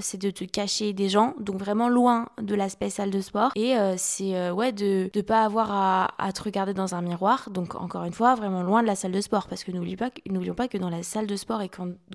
C'est 0.00 0.20
de 0.20 0.30
te 0.30 0.42
cacher 0.42 0.92
des 0.92 1.08
gens, 1.08 1.34
donc 1.38 1.58
vraiment 1.60 1.88
loin 1.88 2.28
de 2.42 2.56
l'aspect 2.56 2.90
salle 2.90 3.12
de 3.12 3.20
sport. 3.20 3.52
Et 3.54 3.78
euh, 3.78 3.94
c'est 3.96 4.34
euh, 4.34 4.52
ouais 4.52 4.72
de 4.72 5.08
ne 5.14 5.22
pas 5.22 5.44
avoir 5.44 5.70
à, 6.18 6.32
te 6.32 6.42
regarder 6.42 6.74
dans 6.74 6.96
un 6.96 7.02
miroir, 7.02 7.50
donc 7.50 7.76
encore 7.76 8.02
une 8.02 8.12
fois 8.12 8.34
vraiment 8.34 8.64
loin 8.64 8.82
de 8.82 8.88
la 8.88 8.96
salle 8.96 9.12
de 9.12 9.20
sport, 9.20 9.46
parce 9.46 9.62
que 9.62 9.70
n'oublions 9.70 9.96
pas, 9.96 10.64
pas 10.64 10.68
que 10.68 10.78
dans 10.78 10.90
la 10.90 11.04
salle 11.04 11.28
de 11.28 11.36
sport 11.36 11.62
et 11.62 11.70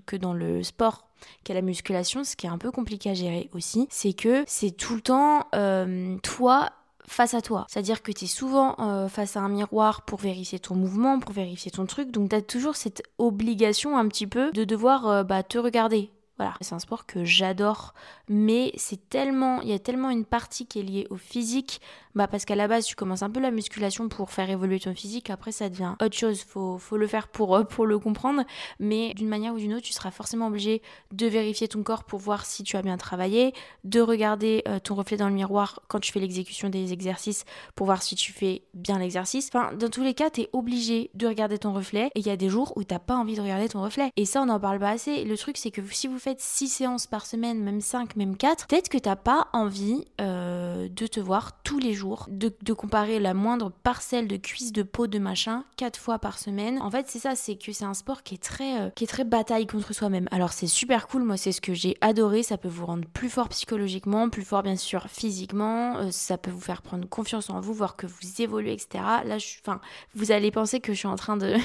que 0.06 0.18
dans 0.18 0.34
le 0.34 0.62
sport 0.62 1.11
qu'est 1.44 1.54
la 1.54 1.62
musculation, 1.62 2.24
ce 2.24 2.36
qui 2.36 2.46
est 2.46 2.50
un 2.50 2.58
peu 2.58 2.72
compliqué 2.72 3.10
à 3.10 3.14
gérer 3.14 3.50
aussi, 3.54 3.88
c'est 3.90 4.14
que 4.14 4.44
c'est 4.48 4.72
tout 4.72 4.96
le 4.96 5.02
temps 5.02 5.48
euh, 5.56 6.18
toi 6.24 6.72
face 7.08 7.34
à 7.34 7.42
toi. 7.42 7.66
C'est-à-dire 7.68 8.02
que 8.04 8.12
tu 8.12 8.26
es 8.26 8.28
souvent 8.28 8.76
face 9.10 9.36
à 9.36 9.42
un 9.42 9.50
miroir 9.50 10.04
pour 10.04 10.20
vérifier 10.20 10.60
ton 10.60 10.76
mouvement, 10.76 11.20
pour 11.20 11.34
vérifier 11.34 11.70
ton 11.70 11.86
truc. 11.86 12.10
Donc 12.12 12.30
tu 12.30 12.36
as 12.36 12.42
toujours 12.42 12.78
cette 12.78 13.04
obligation 13.18 13.98
un 13.98 14.08
petit 14.08 14.28
peu 14.28 14.52
de 14.52 14.64
devoir 14.64 15.26
bah, 15.26 15.44
te 15.44 15.58
regarder. 15.58 16.10
Voilà, 16.42 16.56
c'est 16.62 16.74
un 16.74 16.80
sport 16.80 17.06
que 17.06 17.24
j'adore, 17.24 17.94
mais 18.28 18.72
c'est 18.76 19.10
tellement, 19.10 19.62
il 19.62 19.70
y 19.70 19.74
a 19.74 19.78
tellement 19.80 20.10
une 20.10 20.26
partie 20.26 20.66
qui 20.66 20.80
est 20.80 20.82
liée 20.82 21.08
au 21.12 21.16
physique, 21.16 21.82
bah 22.16 22.28
parce 22.28 22.46
qu'à 22.46 22.56
la 22.56 22.68
base 22.68 22.86
tu 22.86 22.96
commences 22.96 23.24
un 23.24 23.30
peu 23.30 23.40
la 23.40 23.52
musculation 23.52 24.10
pour 24.10 24.32
faire 24.32 24.50
évoluer 24.50 24.80
ton 24.80 24.94
physique, 24.94 25.30
après 25.30 25.52
ça 25.52 25.70
devient 25.70 25.96
autre 26.02 26.18
chose, 26.18 26.42
faut, 26.42 26.78
faut 26.78 26.98
le 26.98 27.08
faire 27.08 27.28
pour, 27.28 27.56
euh, 27.56 27.64
pour 27.64 27.86
le 27.86 28.00
comprendre, 28.00 28.44
mais 28.80 29.14
d'une 29.14 29.28
manière 29.28 29.54
ou 29.54 29.58
d'une 29.58 29.74
autre 29.74 29.86
tu 29.86 29.94
seras 29.94 30.12
forcément 30.12 30.48
obligé 30.48 30.82
de 31.12 31.28
vérifier 31.28 31.68
ton 31.68 31.84
corps 31.84 32.04
pour 32.04 32.20
voir 32.20 32.46
si 32.46 32.64
tu 32.64 32.78
as 32.78 32.82
bien 32.82 32.98
travaillé, 32.98 33.54
de 33.84 34.02
regarder 34.02 34.64
euh, 34.68 34.80
ton 34.80 34.96
reflet 34.96 35.18
dans 35.18 35.28
le 35.28 35.34
miroir 35.34 35.82
quand 35.88 36.00
tu 36.00 36.12
fais 36.12 36.20
l'exécution 36.20 36.70
des 36.70 36.94
exercices 36.94 37.46
pour 37.76 37.86
voir 37.86 38.02
si 38.02 38.16
tu 38.16 38.32
fais 38.32 38.64
bien 38.74 39.00
l'exercice. 39.00 39.50
Enfin, 39.54 39.74
dans 39.74 39.90
tous 39.90 40.04
les 40.04 40.14
cas, 40.14 40.30
tu 40.30 40.42
es 40.42 40.50
obligé 40.54 41.10
de 41.14 41.28
regarder 41.28 41.58
ton 41.58 41.74
reflet 41.74 42.08
et 42.16 42.20
il 42.20 42.26
y 42.26 42.30
a 42.30 42.38
des 42.38 42.50
jours 42.50 42.74
où 42.76 42.84
t'as 42.84 43.00
pas 43.00 43.16
envie 43.16 43.36
de 43.36 43.42
regarder 43.42 43.70
ton 43.70 43.82
reflet. 43.82 44.12
Et 44.18 44.26
ça, 44.26 44.42
on 44.42 44.46
n'en 44.46 44.60
parle 44.60 44.80
pas 44.80 44.90
assez. 44.90 45.24
Le 45.24 45.38
truc, 45.38 45.58
c'est 45.58 45.72
que 45.72 45.82
si 45.92 46.08
vous 46.08 46.20
faites 46.20 46.42
6 46.42 46.68
séances 46.68 47.08
par 47.08 47.26
semaine, 47.26 47.60
même 47.60 47.82
5, 47.82 48.16
même 48.16 48.38
4, 48.38 48.68
peut-être 48.68 48.90
que 48.90 48.98
t'as 48.98 49.16
pas 49.16 49.48
envie 49.54 50.06
euh, 50.20 50.88
de 50.90 51.08
te 51.08 51.20
voir 51.20 51.62
tous 51.64 51.80
les 51.80 51.94
jours, 51.94 52.01
de, 52.30 52.74
comparer 52.74 53.20
la 53.20 53.34
moindre 53.34 53.72
parcelle 53.84 54.28
de 54.28 54.38
cuisse, 54.38 54.72
de 54.72 54.84
peau, 54.84 55.08
de 55.08 55.20
machin, 55.20 55.64
4 55.78 56.00
fois 56.00 56.20
par 56.20 56.40
semaine. 56.40 56.82
En 56.82 56.90
fait, 56.90 57.08
c'est 57.10 57.20
ça, 57.20 57.36
c'est 57.36 57.56
que 57.56 57.72
c'est 57.72 57.86
un 57.86 57.94
sport 57.94 58.24
qui 58.24 58.36
est 58.36 58.44
très, 58.44 58.80
euh, 58.80 58.90
qui 58.90 59.04
est 59.04 59.08
très 59.08 59.24
bataille 59.24 59.68
contre 59.68 59.94
soi-même. 59.94 60.28
Alors 60.32 60.54
c'est 60.54 60.68
super 60.68 61.08
cool, 61.08 61.24
moi 61.24 61.38
c'est 61.38 61.52
ce 61.52 61.62
que 61.62 61.74
j'ai 61.74 61.98
adoré, 62.02 62.44
ça 62.44 62.58
peut 62.58 62.70
vous 62.70 62.86
rendre 62.86 63.08
plus 63.08 63.30
fort 63.30 63.50
psychologiquement, 63.50 64.30
plus 64.30 64.44
fort 64.44 64.64
bien 64.64 64.76
sûr 64.76 65.08
physiquement, 65.08 65.98
euh, 65.98 66.12
ça 66.12 66.38
peut 66.38 66.52
vous 66.52 66.62
faire 66.62 66.82
prendre 66.82 67.08
confiance 67.08 67.50
en 67.50 67.60
vous, 67.60 67.74
voir 67.74 67.96
que 67.96 68.08
vous 68.08 68.42
évoluez, 68.42 68.74
etc. 68.74 69.04
Là, 69.26 69.38
je, 69.38 69.48
enfin, 69.62 69.82
vous 70.16 70.32
allez 70.32 70.52
penser 70.52 70.80
que 70.80 70.94
je 70.94 71.00
suis 71.00 71.08
en 71.08 71.16
train 71.16 71.38
de 71.38 71.56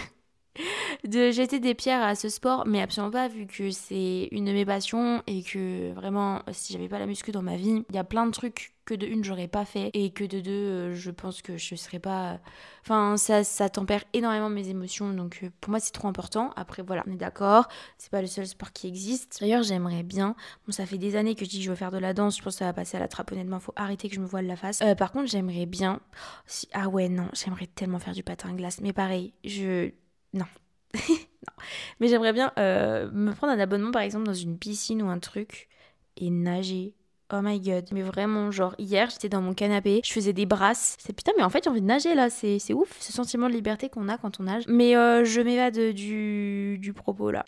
de 1.05 1.31
jeter 1.31 1.61
des 1.61 1.75
pierres 1.75 2.03
à 2.03 2.15
ce 2.15 2.29
sport, 2.29 2.65
mais 2.67 2.83
absolument 2.83 3.13
pas, 3.13 3.29
vu 3.29 3.47
que 3.47 3.71
c'est 3.71 4.29
une 4.33 4.47
de 4.47 4.53
mes 4.53 4.65
passions 4.65 5.23
et 5.27 5.43
que 5.43 5.93
vraiment, 5.93 6.43
si 6.53 6.73
j'avais 6.73 6.89
pas 6.89 6.99
la 6.99 7.07
muscu 7.07 7.33
dans 7.33 7.43
ma 7.43 7.57
vie, 7.57 7.85
il 7.89 7.95
y 7.95 7.99
a 7.99 8.05
plein 8.05 8.27
de 8.27 8.33
trucs 8.33 8.77
que 8.87 8.95
de 8.95 9.07
une 9.07 9.25
j'aurais 9.25 9.49
pas 9.49 9.65
fait 9.65 9.91
et 9.93 10.11
que 10.11 10.25
de 10.25 10.41
deux 10.41 10.51
euh, 10.51 10.95
je 10.95 11.11
pense 11.11 11.43
que 11.43 11.59
je 11.59 11.75
serais 11.75 11.99
pas 11.99 12.39
enfin 12.83 13.17
ça 13.17 13.43
ça 13.43 13.69
tempère 13.69 14.05
énormément 14.15 14.49
mes 14.49 14.69
émotions. 14.69 15.13
Donc 15.13 15.41
euh, 15.43 15.51
pour 15.61 15.71
moi 15.71 15.81
c'est 15.81 15.93
trop 15.93 16.09
important. 16.09 16.53
Après 16.57 16.83
voilà 16.83 17.03
on 17.07 17.13
est 17.13 17.17
d'accord. 17.17 17.69
C'est 17.99 18.11
pas 18.11 18.21
le 18.21 18.29
seul 18.29 18.47
sport 18.47 18.73
qui 18.73 18.87
existe. 18.87 19.39
D'ailleurs 19.41 19.65
j'aimerais 19.65 20.05
bien. 20.05 20.37
Bon 20.67 20.73
ça 20.73 20.87
fait 20.87 20.99
des 20.99 21.17
années 21.17 21.35
que 21.35 21.45
je 21.45 21.51
dis 21.51 21.59
que 21.59 21.65
je 21.65 21.71
veux 21.71 21.77
faire 21.77 21.91
de 21.91 21.99
la 21.99 22.15
danse. 22.15 22.39
Je 22.39 22.43
pense 22.43 22.55
que 22.55 22.59
ça 22.61 22.67
va 22.67 22.73
passer 22.73 22.97
à 22.97 23.01
la 23.01 23.09
trappe 23.09 23.33
honnêtement. 23.33 23.59
Faut 23.61 23.75
arrêter 23.77 24.09
que 24.09 24.15
je 24.15 24.21
me 24.21 24.27
voile 24.27 24.47
la 24.47 24.57
face. 24.57 24.81
Euh, 24.83 24.95
par 24.95 25.11
contre 25.11 25.27
j'aimerais 25.27 25.67
bien 25.67 26.01
ah 26.73 26.89
ouais 26.89 27.09
non 27.09 27.29
j'aimerais 27.35 27.67
tellement 27.67 27.99
faire 27.99 28.15
du 28.15 28.23
patin 28.23 28.55
glace. 28.55 28.81
Mais 28.81 28.93
pareil 28.93 29.35
je 29.45 29.91
non. 30.38 30.47
Mais 32.00 32.09
j'aimerais 32.09 32.33
bien 32.33 32.52
euh, 32.59 33.11
me 33.12 33.33
prendre 33.33 33.52
un 33.52 33.59
abonnement 33.59 33.90
par 33.90 34.02
exemple 34.02 34.26
dans 34.26 34.35
une 34.35 34.59
piscine 34.59 35.02
ou 35.02 35.09
un 35.09 35.19
truc 35.19 35.69
et 36.16 36.31
nager. 36.31 36.95
Oh 37.33 37.40
my 37.43 37.61
god. 37.61 37.87
Mais 37.93 38.02
vraiment, 38.02 38.50
genre 38.50 38.75
hier 38.78 39.11
j'étais 39.11 39.28
dans 39.28 39.40
mon 39.40 39.52
canapé, 39.52 40.00
je 40.05 40.12
faisais 40.12 40.33
des 40.33 40.47
brasses. 40.47 40.97
C'est 41.00 41.12
putain, 41.12 41.33
mais 41.37 41.43
en 41.43 41.50
fait 41.50 41.64
j'ai 41.64 41.71
envie 41.71 41.81
de 41.81 41.87
nager 41.87 42.14
là. 42.14 42.31
C'est 42.31 42.73
ouf 42.73 42.97
ce 43.00 43.12
sentiment 43.12 43.49
de 43.49 43.55
liberté 43.55 43.88
qu'on 43.88 44.09
a 44.09 44.16
quand 44.19 44.38
on 44.40 44.45
nage. 44.45 44.64
Mais 44.69 44.97
euh, 44.97 45.25
je 45.25 45.40
m'évade 45.40 45.78
du, 45.95 46.78
du 46.78 46.93
propos 46.93 47.31
là. 47.31 47.45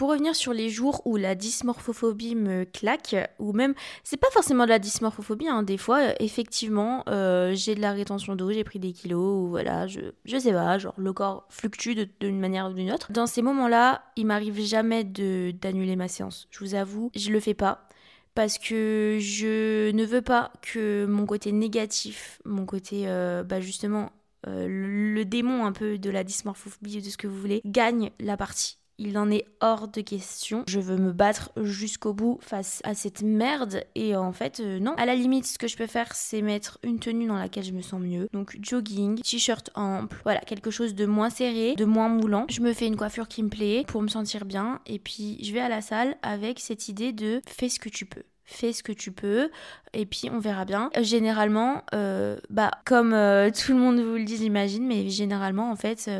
Pour 0.00 0.08
revenir 0.08 0.34
sur 0.34 0.54
les 0.54 0.70
jours 0.70 1.02
où 1.04 1.18
la 1.18 1.34
dysmorphophobie 1.34 2.34
me 2.34 2.64
claque, 2.64 3.14
ou 3.38 3.52
même, 3.52 3.74
c'est 4.02 4.16
pas 4.16 4.30
forcément 4.30 4.64
de 4.64 4.70
la 4.70 4.78
dysmorphophobie, 4.78 5.46
hein, 5.46 5.62
des 5.62 5.76
fois, 5.76 5.98
euh, 5.98 6.14
effectivement, 6.20 7.04
euh, 7.10 7.52
j'ai 7.54 7.74
de 7.74 7.82
la 7.82 7.92
rétention 7.92 8.34
d'eau, 8.34 8.50
j'ai 8.50 8.64
pris 8.64 8.78
des 8.78 8.92
kilos, 8.92 9.44
ou 9.44 9.48
voilà, 9.50 9.86
je, 9.86 10.00
je 10.24 10.38
sais 10.38 10.52
pas, 10.52 10.78
genre 10.78 10.94
le 10.96 11.12
corps 11.12 11.44
fluctue 11.50 11.90
d'une 12.18 12.40
manière 12.40 12.70
ou 12.70 12.72
d'une 12.72 12.90
autre. 12.90 13.12
Dans 13.12 13.26
ces 13.26 13.42
moments-là, 13.42 14.02
il 14.16 14.24
m'arrive 14.24 14.58
jamais 14.62 15.04
d'annuler 15.04 15.96
ma 15.96 16.08
séance. 16.08 16.48
Je 16.50 16.60
vous 16.60 16.74
avoue, 16.74 17.10
je 17.14 17.30
le 17.30 17.38
fais 17.38 17.52
pas 17.52 17.86
parce 18.34 18.56
que 18.56 19.18
je 19.20 19.90
ne 19.90 20.06
veux 20.06 20.22
pas 20.22 20.50
que 20.62 21.04
mon 21.04 21.26
côté 21.26 21.52
négatif, 21.52 22.40
mon 22.46 22.64
côté 22.64 23.02
euh, 23.06 23.42
bah 23.42 23.60
justement 23.60 24.12
le 24.46 25.24
démon 25.24 25.66
un 25.66 25.72
peu 25.72 25.98
de 25.98 26.08
la 26.08 26.24
dysmorphophobie, 26.24 27.02
de 27.02 27.10
ce 27.10 27.18
que 27.18 27.26
vous 27.26 27.38
voulez, 27.38 27.60
gagne 27.66 28.12
la 28.18 28.38
partie 28.38 28.79
il 29.00 29.16
en 29.16 29.30
est 29.30 29.46
hors 29.60 29.88
de 29.88 30.02
question. 30.02 30.62
Je 30.68 30.78
veux 30.78 30.98
me 30.98 31.12
battre 31.12 31.50
jusqu'au 31.56 32.12
bout 32.12 32.38
face 32.42 32.80
à 32.84 32.94
cette 32.94 33.22
merde. 33.22 33.82
Et 33.94 34.14
en 34.14 34.32
fait, 34.32 34.60
euh, 34.60 34.78
non. 34.78 34.94
À 34.98 35.06
la 35.06 35.14
limite, 35.14 35.46
ce 35.46 35.58
que 35.58 35.66
je 35.66 35.76
peux 35.76 35.86
faire, 35.86 36.14
c'est 36.14 36.42
mettre 36.42 36.78
une 36.82 36.98
tenue 36.98 37.26
dans 37.26 37.36
laquelle 37.36 37.64
je 37.64 37.72
me 37.72 37.80
sens 37.80 38.00
mieux. 38.00 38.28
Donc 38.32 38.58
jogging, 38.60 39.20
t-shirt 39.22 39.70
ample, 39.74 40.20
voilà, 40.24 40.40
quelque 40.40 40.70
chose 40.70 40.94
de 40.94 41.06
moins 41.06 41.30
serré, 41.30 41.74
de 41.76 41.84
moins 41.86 42.08
moulant. 42.08 42.44
Je 42.50 42.60
me 42.60 42.74
fais 42.74 42.86
une 42.86 42.96
coiffure 42.96 43.26
qui 43.26 43.42
me 43.42 43.48
plaît 43.48 43.84
pour 43.88 44.02
me 44.02 44.08
sentir 44.08 44.44
bien. 44.44 44.80
Et 44.86 44.98
puis, 44.98 45.42
je 45.42 45.52
vais 45.52 45.60
à 45.60 45.70
la 45.70 45.80
salle 45.80 46.16
avec 46.22 46.60
cette 46.60 46.88
idée 46.88 47.12
de 47.12 47.40
fais 47.46 47.70
ce 47.70 47.80
que 47.80 47.88
tu 47.88 48.04
peux 48.04 48.24
fais 48.50 48.72
ce 48.72 48.82
que 48.82 48.92
tu 48.92 49.12
peux 49.12 49.50
et 49.92 50.06
puis 50.06 50.28
on 50.32 50.38
verra 50.38 50.64
bien. 50.64 50.90
Généralement, 51.00 51.82
euh, 51.94 52.38
bah 52.50 52.70
comme 52.84 53.12
euh, 53.12 53.50
tout 53.66 53.72
le 53.72 53.78
monde 53.78 54.00
vous 54.00 54.16
le 54.16 54.24
dit, 54.24 54.36
j'imagine, 54.36 54.86
mais 54.86 55.08
généralement 55.08 55.70
en 55.70 55.76
fait, 55.76 56.10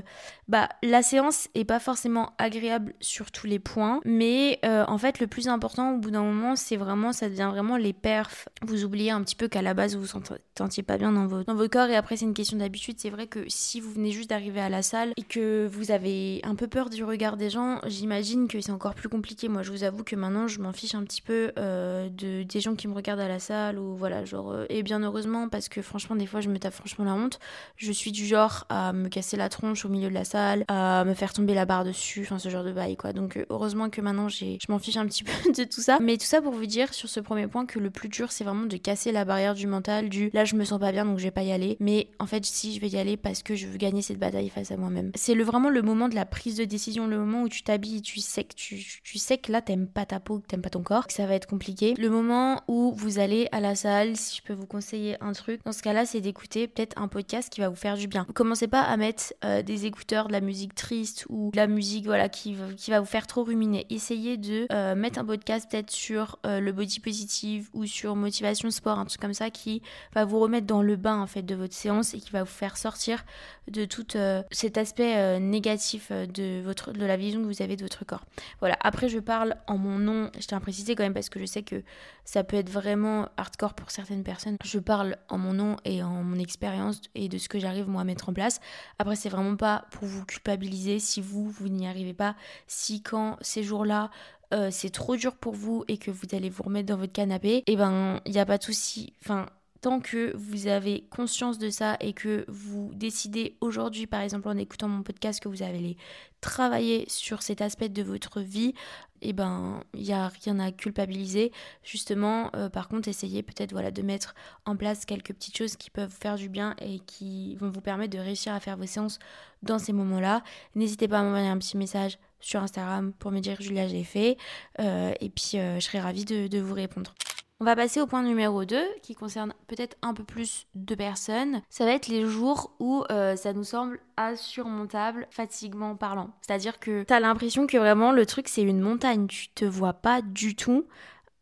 bah 0.51 0.69
la 0.83 1.01
séance 1.01 1.49
est 1.55 1.65
pas 1.65 1.79
forcément 1.79 2.33
agréable 2.39 2.93
sur 3.01 3.31
tous 3.31 3.47
les 3.47 3.61
points, 3.61 4.01
mais 4.05 4.59
euh, 4.65 4.85
en 4.89 4.99
fait 4.99 5.21
le 5.21 5.29
plus 5.29 5.47
important 5.47 5.95
au 5.95 5.99
bout 5.99 6.11
d'un 6.11 6.25
moment 6.25 6.57
c'est 6.57 6.77
vraiment 6.77 7.13
ça 7.13 7.29
devient 7.29 7.49
vraiment 7.53 7.77
les 7.77 7.93
perfs. 7.93 8.49
Vous 8.67 8.85
oubliez 8.85 9.13
un 9.13 9.23
petit 9.23 9.37
peu 9.37 9.47
qu'à 9.47 9.63
la 9.63 9.75
base 9.75 9.95
vous 9.95 10.03
vous 10.03 10.21
sentiez 10.57 10.83
pas 10.83 10.99
bien 10.99 11.13
dans 11.13 11.29
votre, 11.29 11.45
dans 11.45 11.55
votre 11.55 11.71
corps 11.71 11.89
et 11.89 11.95
après 11.95 12.17
c'est 12.17 12.25
une 12.25 12.35
question 12.35 12.59
d'habitude. 12.59 12.97
C'est 12.99 13.11
vrai 13.11 13.29
que 13.29 13.45
si 13.47 13.81
vous 13.81 13.93
venez 13.93 14.11
juste 14.11 14.31
d'arriver 14.31 14.61
à 14.61 14.69
la 14.69 14.83
salle 14.83 15.13
et 15.17 15.23
que 15.23 15.69
vous 15.69 15.93
avez 15.93 16.41
un 16.43 16.57
peu 16.57 16.67
peur 16.67 16.91
du 16.91 17.05
regard 17.05 17.37
des 17.37 17.49
gens, 17.49 17.81
j'imagine 17.87 18.49
que 18.49 18.61
c'est 18.61 18.73
encore 18.73 18.95
plus 18.95 19.09
compliqué. 19.09 19.49
Moi 19.49 19.63
je 19.63 19.71
vous 19.71 19.85
avoue 19.85 20.03
que 20.03 20.17
maintenant 20.17 20.49
je 20.49 20.61
m'en 20.61 20.73
fiche 20.73 20.97
un 20.97 21.05
petit 21.05 21.23
peu 21.23 21.53
euh, 21.59 22.09
de 22.09 22.43
des 22.43 22.61
gens 22.61 22.75
qui 22.75 22.89
me 22.89 22.95
regardent 22.95 23.21
à 23.21 23.29
la 23.29 23.39
salle 23.39 23.60
ou 23.79 23.97
voilà 23.97 24.25
genre 24.25 24.53
euh, 24.53 24.67
et 24.69 24.83
bien 24.83 25.01
heureusement 25.03 25.49
parce 25.49 25.69
que 25.69 25.83
franchement 25.83 26.17
des 26.17 26.27
fois 26.27 26.41
je 26.41 26.49
me 26.49 26.59
tape 26.59 26.75
franchement 26.75 27.05
la 27.05 27.15
honte. 27.15 27.39
Je 27.77 27.93
suis 27.93 28.13
du 28.13 28.27
genre 28.27 28.67
à 28.69 28.93
me 28.93 29.09
casser 29.09 29.37
la 29.37 29.49
tronche 29.49 29.85
au 29.85 29.89
milieu 29.89 30.09
de 30.09 30.15
la 30.15 30.25
salle 30.25 30.65
à 30.69 31.05
me 31.05 31.15
faire 31.15 31.33
tomber 31.33 31.55
la 31.55 31.67
barre 31.67 31.85
dessus, 31.85 32.23
enfin 32.23 32.39
ce 32.39 32.49
genre 32.49 32.65
de 32.65 32.73
bail 32.73 32.97
quoi. 32.97 33.13
Donc 33.13 33.37
euh, 33.37 33.47
heureusement 33.51 33.91
que 33.91 34.01
maintenant 34.01 34.29
je 34.29 34.57
m'en 34.69 34.79
fiche 34.79 34.97
un 34.97 35.07
petit 35.07 35.25
peu 35.25 35.53
de 35.53 35.65
tout 35.65 35.81
ça. 35.81 35.99
Mais 36.01 36.17
tout 36.17 36.27
ça 36.27 36.43
pour 36.43 36.53
vous 36.53 36.67
dire 36.67 36.93
sur 36.95 37.09
ce 37.09 37.21
premier 37.21 37.47
point 37.47 37.67
que 37.67 37.79
le 37.79 37.91
plus 37.91 38.09
dur 38.09 38.33
c'est 38.33 38.45
vraiment 38.45 38.67
de 38.67 38.77
casser 38.77 39.13
la 39.13 39.25
barrière 39.25 39.55
du 39.55 39.67
mental, 39.67 40.09
du 40.09 40.31
là 40.33 40.45
je 40.45 40.57
me 40.57 40.65
sens 40.65 40.81
pas 40.81 40.93
bien 40.93 41.05
donc 41.05 41.19
je 41.19 41.25
vais 41.25 41.31
pas 41.31 41.43
y 41.43 41.53
aller. 41.53 41.77
Mais 41.81 42.09
en 42.19 42.27
fait 42.27 42.45
si 42.45 42.75
je 42.75 42.81
vais 42.81 42.89
y 42.89 42.97
aller 42.97 43.17
parce 43.17 43.43
que 43.43 43.55
je 43.55 43.67
veux 43.67 43.79
gagner 43.79 44.03
cette 44.03 44.19
bataille 44.19 44.49
face 44.49 44.71
à 44.71 44.77
moi-même. 44.77 45.13
C'est 45.15 45.35
le, 45.35 45.45
vraiment 45.45 45.71
le 45.71 45.83
moment 45.83 46.09
de 46.09 46.15
la 46.15 46.27
prise 46.27 46.57
de 46.57 46.65
décision, 46.65 47.07
le 47.07 47.19
moment 47.19 47.43
où 47.43 47.49
tu 47.49 47.63
t'habilles, 47.63 48.03
tu 48.03 48.21
sais 48.21 48.45
que 48.45 48.55
tu, 48.55 49.01
tu 49.03 49.19
sais 49.19 49.39
que 49.39 49.53
là 49.53 49.63
t'aimes 49.63 49.87
pas 49.87 50.07
ta 50.07 50.21
peau, 50.21 50.39
que 50.39 50.47
t'aimes 50.47 50.63
pas 50.63 50.71
ton 50.71 50.83
corps, 50.83 51.07
que 51.07 51.13
ça 51.13 51.27
va 51.27 51.35
être 51.35 51.47
compliqué. 51.47 51.95
Le 51.99 52.11
moment 52.11 52.63
où 52.69 52.93
vous 52.93 53.19
allez 53.19 53.49
à 53.53 53.61
la 53.61 53.75
salle, 53.75 54.17
si 54.17 54.37
je 54.37 54.43
peux 54.43 54.53
vous 54.53 54.67
conseiller 54.67 55.17
un 55.21 55.33
truc, 55.33 55.61
dans 55.65 55.73
ce 55.73 55.83
cas-là 55.83 56.07
c'est 56.07 56.21
d'écouter 56.21 56.69
peut-être 56.69 57.01
un 57.01 57.09
podcast 57.09 57.53
qui 57.53 57.61
va 57.61 57.69
vous 57.69 57.77
faire 57.77 57.97
du 57.97 58.07
bien. 58.07 58.27
Commencez 58.35 58.69
pas 58.69 58.83
à 58.83 58.97
mettre 58.97 59.35
euh, 59.45 59.63
des 59.63 59.87
écouteurs 59.87 60.29
de 60.29 60.33
la 60.33 60.41
musique 60.41 60.75
triste 60.75 61.27
ou 61.29 61.51
la 61.55 61.67
musique 61.67 62.07
voilà 62.07 62.29
qui, 62.29 62.55
va 62.55 63.01
vous 63.01 63.07
faire 63.07 63.27
trop 63.27 63.45
ruminer. 63.45 63.87
Essayez 63.91 64.37
de 64.37 64.67
euh, 64.73 64.95
mettre 64.95 65.19
un 65.19 65.25
podcast 65.25 65.71
peut-être 65.71 65.91
sur 65.91 66.39
euh, 66.47 66.61
le 66.61 66.73
body 66.73 67.01
positive 67.01 67.69
ou 67.73 67.87
sur 67.87 68.17
motivation 68.17 68.71
sport, 68.71 68.99
un 68.99 69.05
truc 69.05 69.21
comme 69.21 69.35
ça 69.35 69.51
qui 69.51 69.83
va 70.15 70.25
vous 70.25 70.39
remettre 70.39 70.67
dans 70.67 70.83
le 70.83 70.97
bain 70.97 71.21
en 71.21 71.27
fait 71.27 71.43
de 71.43 71.55
votre 71.55 71.75
séance 71.75 72.15
et 72.15 72.21
qui 72.21 72.31
va 72.31 72.43
vous 72.43 72.51
faire 72.51 72.77
sortir 72.77 73.25
de 73.69 73.85
tout 73.85 74.07
cet 74.51 74.79
aspect 74.79 75.39
négatif 75.39 76.11
de 76.11 76.61
votre 76.63 76.93
de 76.93 77.05
la 77.07 77.17
vision 77.17 77.41
que 77.41 77.47
vous 77.47 77.63
avez 77.63 77.77
de 77.77 77.83
votre 77.83 78.05
corps. 78.05 78.25
Voilà. 78.61 78.77
Après 78.81 79.09
je 79.09 79.19
parle 79.19 79.57
en 79.67 79.79
mon 79.79 79.99
nom, 79.99 80.31
je 80.39 80.47
tiens 80.47 80.59
à 80.59 80.61
préciser 80.61 80.95
quand 80.95 81.03
même 81.03 81.15
parce 81.15 81.29
que 81.29 81.39
je 81.39 81.45
sais 81.45 81.63
que 81.63 81.83
ça 82.31 82.45
peut 82.45 82.57
être 82.57 82.71
vraiment 82.71 83.29
hardcore 83.37 83.75
pour 83.75 83.91
certaines 83.91 84.23
personnes. 84.23 84.57
Je 84.63 84.79
parle 84.79 85.17
en 85.29 85.37
mon 85.37 85.53
nom 85.53 85.77
et 85.85 86.01
en 86.05 86.23
mon 86.23 86.39
expérience 86.39 87.01
et 87.17 87.29
de 87.29 87.39
ce 87.39 87.49
que 87.49 87.59
j'arrive 87.59 87.89
moi 87.89 88.03
à 88.03 88.05
mettre 88.05 88.29
en 88.29 88.33
place. 88.33 88.61
Après 89.01 89.17
c'est 89.17 89.29
vraiment 89.29 89.57
pas 89.57 89.87
pour 89.91 90.07
vous 90.07 90.25
culpabiliser 90.25 91.01
si 91.01 91.21
vous 91.21 91.51
vous 91.51 91.69
n'y 91.69 91.89
arrivez 91.89 92.15
pas, 92.15 92.37
si 92.69 93.03
quand 93.03 93.37
ces 93.41 93.65
jours-là 93.65 94.11
euh, 94.55 94.69
c'est 94.71 94.91
trop 94.91 95.17
dur 95.17 95.35
pour 95.35 95.55
vous 95.55 95.85
et 95.89 95.99
que 95.99 96.13
vous 96.13 96.29
allez 96.31 96.51
vous 96.51 96.63
remettre 96.63 96.87
dans 96.87 96.99
votre 96.99 97.13
canapé, 97.13 97.57
et 97.57 97.65
eh 97.67 97.77
ben 97.77 98.21
il 98.25 98.31
n'y 98.31 98.39
a 98.39 98.47
pas 98.47 98.59
de 98.59 98.63
souci. 98.63 99.13
Enfin, 99.25 99.47
tant 99.81 100.01
que 100.01 100.37
vous 100.37 100.67
avez 100.67 101.07
conscience 101.11 101.59
de 101.59 101.71
ça 101.71 101.97
et 102.01 102.13
que 102.13 102.45
vous 102.49 102.91
décidez 102.95 103.57
aujourd'hui, 103.61 104.07
par 104.07 104.21
exemple 104.21 104.49
en 104.49 104.57
écoutant 104.57 104.89
mon 104.89 105.03
podcast, 105.03 105.41
que 105.41 105.49
vous 105.49 105.63
allez 105.63 105.97
travailler 106.41 107.05
sur 107.09 107.43
cet 107.43 107.61
aspect 107.61 107.89
de 107.89 108.03
votre 108.03 108.41
vie, 108.41 108.75
et 109.23 109.31
eh 109.31 109.33
ben 109.35 109.83
il 109.93 110.03
n'y 110.03 110.13
a 110.15 110.29
rien 110.29 110.59
à 110.61 110.73
culpabiliser. 110.73 111.53
Justement, 111.83 112.51
euh, 112.57 112.71
par 112.71 112.89
contre, 112.89 113.09
essayez 113.09 113.43
peut-être 113.43 113.73
voilà, 113.73 113.91
de 113.91 114.01
mettre 114.01 114.35
en 114.65 114.77
place 114.77 115.05
quelques 115.05 115.35
petites 115.35 115.57
choses 115.57 115.77
qui 115.77 115.91
peuvent 115.91 116.09
vous 116.09 116.21
faire 116.21 116.37
du 116.37 116.49
bien 116.49 116.75
et 116.81 117.01
qui 117.01 117.57
vont 117.57 117.71
vous 117.71 117.83
permettre 117.83 118.17
de 118.17 118.23
réussir 118.23 118.55
à 118.55 118.61
faire 118.61 118.79
vos 118.79 118.87
séances 118.87 119.19
dans 119.63 119.79
ces 119.79 119.93
moments-là. 119.93 120.43
N'hésitez 120.75 121.07
pas 121.07 121.21
à 121.21 121.23
m'envoyer 121.23 121.49
un 121.49 121.59
petit 121.59 121.77
message 121.77 122.19
sur 122.41 122.63
Instagram 122.63 123.13
pour 123.13 123.31
me 123.31 123.41
dire 123.41 123.61
Julia, 123.61 123.87
j'ai 123.89 124.05
fait. 124.05 124.39
Euh, 124.81 125.13
et 125.21 125.29
puis, 125.29 125.53
euh, 125.57 125.75
je 125.75 125.81
serai 125.81 126.01
ravie 126.01 126.25
de 126.25 126.59
vous 126.59 126.75
répondre. 126.75 127.15
On 127.63 127.67
va 127.67 127.77
passer 127.77 128.01
au 128.01 128.07
point 128.07 128.23
numéro 128.23 128.65
2 128.65 128.83
qui 129.03 129.15
concerne 129.15 129.53
peut-être 129.67 129.99
un 130.01 130.15
peu 130.15 130.25
plus 130.25 130.67
de 130.75 130.95
personnes. 130.95 131.61
Ça 131.69 131.85
va 131.85 131.91
être 131.91 132.09
les 132.09 132.25
jours 132.25 132.75
où 132.81 133.05
euh, 133.11 133.37
ça 133.37 133.53
nous 133.53 133.65
semble 133.65 134.01
insurmontable, 134.17 135.27
fatiguement 135.31 135.95
parlant. 135.95 136.31
C'est-à-dire 136.41 136.81
que 136.81 137.03
t'as 137.03 137.21
l'impression 137.21 137.67
que 137.67 137.77
vraiment 137.77 138.13
le 138.13 138.25
truc 138.25 138.49
c'est 138.49 138.63
une 138.63 138.81
montagne. 138.81 139.27
Tu 139.27 139.51
te 139.51 139.67
vois 139.67 139.93
pas 139.93 140.23
du 140.23 140.57
tout 140.57 140.87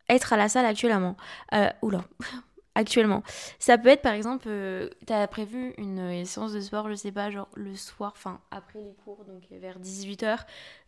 être 0.09 0.33
à 0.33 0.37
la 0.37 0.49
salle 0.49 0.67
actuellement. 0.67 1.17
Euh, 1.55 1.71
oula, 1.83 2.03
actuellement. 2.79 3.25
Ça 3.59 3.77
peut 3.77 3.89
être 3.89 4.03
par 4.03 4.13
exemple, 4.13 4.47
euh, 4.49 4.89
tu 5.07 5.13
as 5.13 5.27
prévu 5.27 5.75
une, 5.79 6.25
séance 6.25 6.53
de 6.53 6.61
sport, 6.61 6.89
je 6.89 6.95
sais 6.95 7.11
pas, 7.11 7.31
genre 7.31 7.49
le 7.55 7.75
soir, 7.75 8.13
enfin 8.17 8.41
après 8.53 8.79
les 8.79 8.95
cours, 9.05 9.25
donc 9.25 9.43
vers 9.51 9.81
18h. 9.81 10.39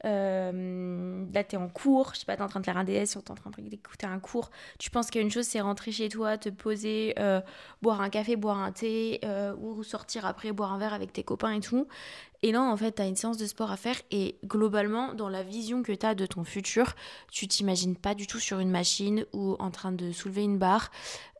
Euh, 0.04 1.26
là, 1.34 1.44
tu 1.44 1.56
es 1.56 1.58
en 1.58 1.68
cours, 1.68 2.12
je 2.14 2.20
sais 2.20 2.26
pas, 2.26 2.36
tu 2.36 2.42
en 2.42 2.48
train 2.48 2.60
de 2.60 2.64
faire 2.64 2.76
un 2.76 2.84
DS 2.84 3.16
ou 3.16 3.22
tu 3.22 3.32
en 3.32 3.34
train 3.34 3.50
d'écouter 3.58 4.06
un 4.06 4.20
cours. 4.20 4.50
Tu 4.78 4.90
penses 4.90 5.10
qu'il 5.10 5.20
y 5.20 5.22
a 5.22 5.24
une 5.24 5.32
chose, 5.32 5.46
c'est 5.46 5.60
rentrer 5.60 5.90
chez 5.90 6.08
toi, 6.08 6.38
te 6.38 6.48
poser, 6.48 7.14
euh, 7.18 7.40
boire 7.82 8.00
un 8.00 8.08
café, 8.08 8.36
boire 8.36 8.58
un 8.58 8.70
thé, 8.70 9.20
ou 9.60 9.82
sortir 9.82 10.24
après, 10.26 10.52
boire 10.52 10.72
un 10.72 10.78
verre 10.78 10.94
avec 10.94 11.12
tes 11.12 11.24
copains 11.24 11.52
et 11.52 11.60
tout. 11.60 11.88
Et 12.42 12.52
là, 12.52 12.62
en 12.62 12.76
fait, 12.76 12.92
tu 12.92 13.02
as 13.02 13.06
une 13.06 13.16
séance 13.16 13.36
de 13.36 13.44
sport 13.44 13.70
à 13.70 13.76
faire 13.76 13.96
et 14.10 14.36
globalement, 14.46 15.12
dans 15.12 15.28
la 15.28 15.42
vision 15.42 15.82
que 15.82 15.92
tu 15.92 16.06
as 16.06 16.14
de 16.14 16.24
ton 16.24 16.42
futur, 16.42 16.94
tu 17.30 17.46
t'imagines 17.46 17.96
pas 17.96 18.14
du 18.14 18.26
tout 18.26 18.38
sur 18.38 18.60
une 18.60 18.70
machine 18.70 19.26
ou 19.34 19.56
en 19.58 19.70
train 19.70 19.92
de 19.92 20.10
soulever 20.10 20.42
une 20.42 20.58
barre. 20.58 20.90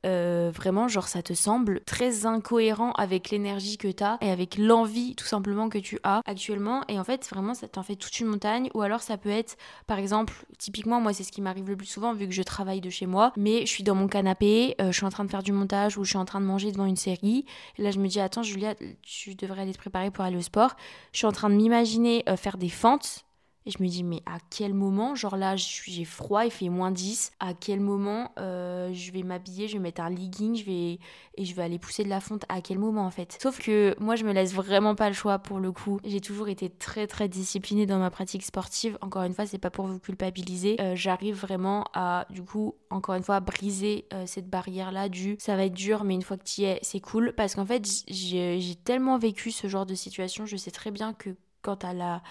Euh, 0.07 0.51
vraiment, 0.55 0.89
genre, 0.89 1.09
ça 1.09 1.23
te 1.23 1.35
semble 1.35 1.83
très 1.83 2.25
incohérent 2.27 2.93
avec 2.93 3.31
l'énergie 3.31 3.77
que 3.77 3.89
tu 3.89 4.03
as 4.03 4.19
et 4.21 4.31
avec 4.31 4.57
l'envie 4.57 5.15
tout 5.15 5.27
simplement 5.27 5.69
que 5.69 5.79
tu 5.79 5.99
as 6.05 6.23
actuellement. 6.27 6.83
Et 6.89 6.99
en 6.99 7.05
fait, 7.05 7.29
vraiment, 7.29 7.55
ça 7.55 7.69
t'en 7.69 7.83
fait 7.83 7.97
toute 7.97 8.19
une 8.21 8.27
montagne. 8.27 8.71
Ou 8.75 8.83
alors, 8.83 9.01
ça 9.01 9.19
peut 9.19 9.31
être, 9.31 9.57
par 9.87 9.99
exemple, 9.99 10.35
typiquement, 10.59 11.01
moi, 11.01 11.13
c'est 11.13 11.25
ce 11.25 11.33
qui 11.33 11.43
m'arrive 11.43 11.69
le 11.69 11.77
plus 11.77 11.87
souvent 11.87 12.15
vu 12.15 12.27
que 12.27 12.35
je 12.35 12.43
travaille 12.43 12.81
de 12.81 12.91
chez 12.91 13.07
moi, 13.07 13.33
mais 13.37 13.61
je 13.67 13.71
suis 13.71 13.85
dans 13.85 13.95
mon 13.95 14.09
canapé, 14.09 14.75
euh, 14.81 14.87
je 14.87 14.97
suis 14.97 15.07
en 15.07 15.11
train 15.11 15.25
de 15.25 15.31
faire 15.31 15.43
du 15.43 15.53
montage 15.53 15.99
ou 15.99 16.05
je 16.05 16.11
suis 16.11 16.19
en 16.19 16.25
train 16.25 16.41
de 16.41 16.47
manger 16.47 16.73
devant 16.73 16.87
une 16.87 16.97
série. 16.97 17.45
Et 17.77 17.83
là, 17.83 17.91
je 17.91 17.99
me 17.99 18.09
dis, 18.09 18.21
attends, 18.21 18.43
Julia, 18.43 18.75
tu 19.03 19.35
devrais 19.35 19.63
aller 19.63 19.73
te 19.73 19.79
préparer 19.79 20.11
pour 20.11 20.25
aller 20.25 20.37
au 20.37 20.43
sport. 20.43 20.77
Je 21.13 21.19
suis 21.19 21.27
en 21.27 21.33
train 21.33 21.51
de 21.51 21.55
m'imaginer 21.55 22.25
euh, 22.29 22.37
faire 22.37 22.57
des 22.57 22.69
fentes 22.69 23.25
et 23.67 23.71
je 23.71 23.83
me 23.83 23.89
dis, 23.89 24.03
mais 24.03 24.23
à 24.25 24.39
quel 24.49 24.73
moment, 24.73 25.15
genre 25.15 25.37
là, 25.37 25.55
j'ai 25.57 26.05
froid, 26.05 26.47
il 26.47 26.51
fait 26.51 26.71
moins 26.71 26.91
10, 26.91 27.33
à 27.41 27.53
quel 27.53 27.81
moment 27.81 28.33
euh, 28.39 28.91
je 28.95 29.13
vais 29.13 29.23
m'habiller, 29.23 29.69
je 29.69 29.75
vais 29.75 29.79
mettre 29.81 30.01
un 30.01 30.09
legging, 30.09 30.57
je 30.57 30.65
vais, 30.65 30.99
et 31.37 31.45
je 31.45 31.55
vais 31.55 31.63
aller 31.63 31.79
pousser 31.79 32.03
de 32.03 32.09
la 32.09 32.21
fonte, 32.21 32.45
à 32.49 32.63
quel 32.63 32.79
moment 32.79 33.05
en 33.05 33.11
fait? 33.11 33.37
Sauf 33.41 33.61
que 33.61 33.95
moi, 34.01 34.17
je 34.17 34.25
me 34.25 34.33
laisse 34.33 34.55
vraiment 34.55 34.95
pas 34.95 35.09
le 35.09 35.15
choix 35.15 35.39
pour 35.39 35.59
le 35.59 35.73
coup. 35.73 36.01
J'ai 36.05 36.23
toujours 36.23 36.49
été 36.49 36.71
très 36.71 37.07
très 37.07 37.29
disciplinée 37.29 37.85
dans 37.85 37.99
ma 37.99 38.11
pratique 38.11 38.45
sportive. 38.45 38.97
Encore 39.03 39.25
une 39.25 39.35
fois, 39.35 39.45
c'est 39.45 39.59
pas 39.59 39.71
pour 39.71 39.87
vous 39.87 39.99
culpabiliser. 39.99 40.81
Euh, 40.81 40.97
j'arrive 40.97 41.35
vraiment 41.35 41.85
à, 41.93 42.27
du 42.31 42.43
coup, 42.43 42.75
encore 42.89 43.15
une 43.15 43.23
fois, 43.23 43.41
briser 43.41 44.07
euh, 44.15 44.25
cette 44.27 44.49
barrière-là 44.49 45.11
du 45.11 45.37
ça 45.39 45.57
va 45.57 45.67
être 45.67 45.75
dur, 45.75 46.05
mais 46.05 46.15
une 46.15 46.23
fois 46.23 46.39
que 46.39 46.45
tu 46.45 46.63
y 46.63 46.65
es, 46.65 46.79
c'est 46.83 47.01
cool. 47.01 47.35
Parce 47.37 47.55
qu'en 47.55 47.67
fait, 47.67 47.87
j'ai 48.09 48.75
tellement 48.85 49.19
vécu 49.19 49.51
ce 49.51 49.69
genre 49.69 49.85
de 49.85 49.95
situation, 49.95 50.47
je 50.47 50.57
sais 50.57 50.71
très 50.71 50.91
bien 50.91 51.13
que 51.13 51.37
quand 51.63 51.77
t'as 51.79 51.93
la, 51.95 52.23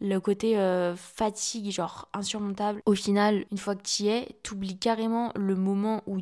le 0.00 0.18
côté 0.20 0.58
euh, 0.58 0.96
fatigue, 0.96 1.70
genre 1.72 2.08
insurmontable, 2.14 2.82
au 2.86 2.94
final, 2.94 3.46
une 3.52 3.58
fois 3.58 3.76
que 3.76 3.82
tu 3.82 4.06
es, 4.08 4.36
t'oublies 4.42 4.78
carrément 4.78 5.32
le 5.36 5.56
moment 5.56 6.02
où 6.06 6.18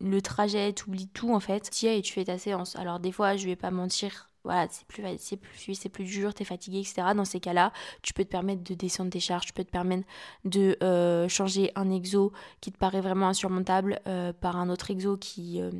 le 0.00 0.22
trajet, 0.22 0.72
t'oublies 0.72 1.08
tout 1.08 1.34
en 1.34 1.40
fait. 1.40 1.70
Tu 1.70 1.86
y 1.86 1.88
es 1.88 1.98
et 1.98 2.02
tu 2.02 2.12
fais 2.12 2.24
ta 2.24 2.38
séance. 2.38 2.76
Alors 2.76 3.00
des 3.00 3.12
fois, 3.12 3.36
je 3.36 3.46
vais 3.46 3.56
pas 3.56 3.70
mentir, 3.70 4.28
voilà, 4.44 4.66
c'est 4.70 4.86
plus, 4.86 5.04
c'est 5.18 5.36
plus, 5.36 5.74
c'est 5.74 5.88
plus 5.88 6.04
dur, 6.04 6.34
t'es 6.34 6.44
fatigué, 6.44 6.80
etc. 6.80 7.08
Dans 7.14 7.24
ces 7.24 7.38
cas-là, 7.38 7.72
tu 8.02 8.12
peux 8.12 8.24
te 8.24 8.28
permettre 8.28 8.64
de 8.64 8.74
descendre 8.74 9.10
tes 9.10 9.20
charges, 9.20 9.46
tu 9.46 9.52
peux 9.52 9.62
te 9.62 9.70
permettre 9.70 10.04
de 10.44 10.76
euh, 10.82 11.28
changer 11.28 11.70
un 11.76 11.90
exo 11.90 12.32
qui 12.60 12.72
te 12.72 12.78
paraît 12.78 13.00
vraiment 13.00 13.28
insurmontable 13.28 14.00
euh, 14.08 14.32
par 14.32 14.56
un 14.56 14.68
autre 14.68 14.90
exo 14.90 15.16
qui 15.16 15.60
euh, 15.60 15.70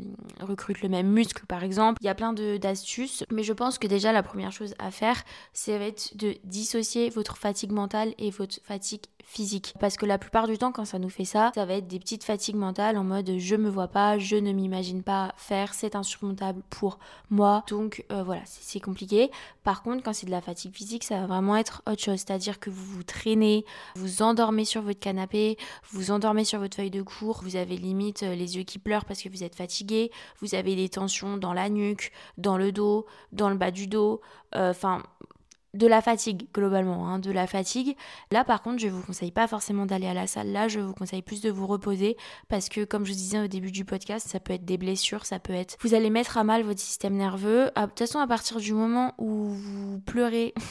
recrute 0.41 0.81
le 0.83 0.89
même 0.89 1.09
muscle, 1.09 1.45
par 1.47 1.65
exemple. 1.65 1.99
Il 2.03 2.07
y 2.07 2.11
a 2.11 2.15
plein 2.15 2.33
d'astuces, 2.33 3.25
mais 3.31 3.43
je 3.43 3.53
pense 3.53 3.79
que 3.79 3.87
déjà 3.87 4.13
la 4.13 4.23
première 4.23 4.53
chose 4.53 4.75
à 4.79 4.91
faire, 4.91 5.25
c'est 5.53 5.73
de 6.15 6.37
dissocier 6.45 7.11
votre 7.11 7.37
fatigue 7.37 7.73
mentale 7.73 8.15
et 8.19 8.31
votre 8.31 8.61
fatigue 8.63 9.03
physique. 9.23 9.75
Parce 9.81 9.97
que 9.97 10.07
la 10.07 10.19
plupart 10.19 10.47
du 10.47 10.59
temps, 10.59 10.73
quand 10.73 10.85
ça 10.85 10.99
nous 10.99 11.09
fait 11.09 11.25
ça, 11.25 11.53
ça 11.55 11.65
va 11.65 11.75
être 11.75 11.87
des 11.87 11.99
petites 11.99 12.25
fatigues 12.25 12.57
mentales 12.57 12.97
en 12.97 13.05
mode 13.05 13.39
je 13.39 13.57
me 13.57 13.69
vois 13.69 13.89
pas, 13.89 14.19
je 14.19 14.37
ne 14.37 14.53
m'imagine 14.53 15.03
pas 15.03 15.33
faire, 15.37 15.75
c'est 15.75 15.97
insurmontable 15.97 16.63
pour 16.71 16.99
moi. 17.31 17.65
Donc 17.69 18.05
euh, 18.13 18.23
voilà, 18.23 18.43
c'est 18.45 18.81
compliqué. 18.81 19.31
Par 19.65 19.83
contre, 19.83 20.03
quand 20.03 20.13
c'est 20.13 20.27
de 20.27 20.31
la 20.31 20.41
fatigue 20.41 20.75
physique, 20.75 21.05
ça 21.05 21.21
va 21.21 21.27
vraiment 21.27 21.57
être 21.57 21.83
autre 21.87 22.03
chose. 22.03 22.19
C'est-à-dire 22.19 22.61
que 22.61 22.71
vous 22.71 22.85
vous 22.85 23.03
traînez, 23.03 23.65
vous 23.97 24.23
endormez 24.23 24.65
sur 24.65 24.83
votre 24.83 25.01
canapé, 25.01 25.57
vous 25.91 26.11
endormez 26.11 26.45
sur 26.45 26.59
votre 26.59 26.77
feuille 26.77 26.91
de 26.91 27.03
cours, 27.03 27.41
vous 27.43 27.57
avez 27.57 27.77
limite 27.77 28.23
euh, 28.23 28.35
les 28.35 28.57
yeux 28.57 28.65
qui 28.65 28.79
pleurent 28.79 29.05
parce 29.05 29.23
que 29.23 29.29
vous 29.29 29.45
êtes 29.45 29.55
fatigué, 29.55 30.11
vous 30.41 30.55
avez 30.55 30.77
des 30.77 30.89
tensions 30.89 31.37
dans 31.37 31.53
la 31.53 31.69
nuque, 31.69 32.13
dans 32.39 32.57
le 32.57 32.73
dos, 32.73 33.07
dans 33.33 33.49
le 33.49 33.57
bas 33.57 33.71
du 33.71 33.87
dos. 33.87 34.21
Euh, 34.55 34.71
enfin, 34.71 35.03
de 35.75 35.87
la 35.87 36.03
fatigue 36.03 36.47
globalement, 36.55 37.09
hein, 37.09 37.19
de 37.19 37.31
la 37.31 37.47
fatigue. 37.47 37.97
Là 38.31 38.45
par 38.45 38.63
contre, 38.63 38.79
je 38.79 38.89
vous 38.89 39.03
conseille 39.03 39.31
pas 39.31 39.47
forcément 39.47 39.87
d'aller 39.87 40.07
à 40.07 40.15
la 40.15 40.27
salle. 40.27 40.53
Là, 40.53 40.69
je 40.69 40.81
vous 40.81 40.95
conseille 40.95 41.23
plus 41.23 41.41
de 41.41 41.51
vous 41.51 41.67
reposer 41.67 42.17
parce 42.49 42.69
que 42.69 42.85
comme 42.85 43.05
je 43.07 43.13
disais 43.13 43.41
au 43.41 43.47
début 43.47 43.73
du 43.73 43.85
podcast, 43.85 44.29
ça 44.29 44.41
peut 44.41 44.53
être 44.53 44.65
des 44.65 44.79
blessures, 44.79 45.27
ça 45.27 45.39
peut 45.39 45.53
être 45.53 45.77
vous 45.81 45.95
allez 45.95 46.11
mettre 46.11 46.39
à 46.39 46.45
mal 46.45 46.63
votre 46.63 46.81
système 46.81 47.15
nerveux. 47.15 47.71
De 47.77 47.87
toute 47.87 47.99
façon, 47.99 48.19
à 48.19 48.27
partir 48.27 48.59
du 48.59 48.73
moment 48.73 49.15
où 49.19 49.49
vous 49.49 50.01
pleurez 50.01 50.55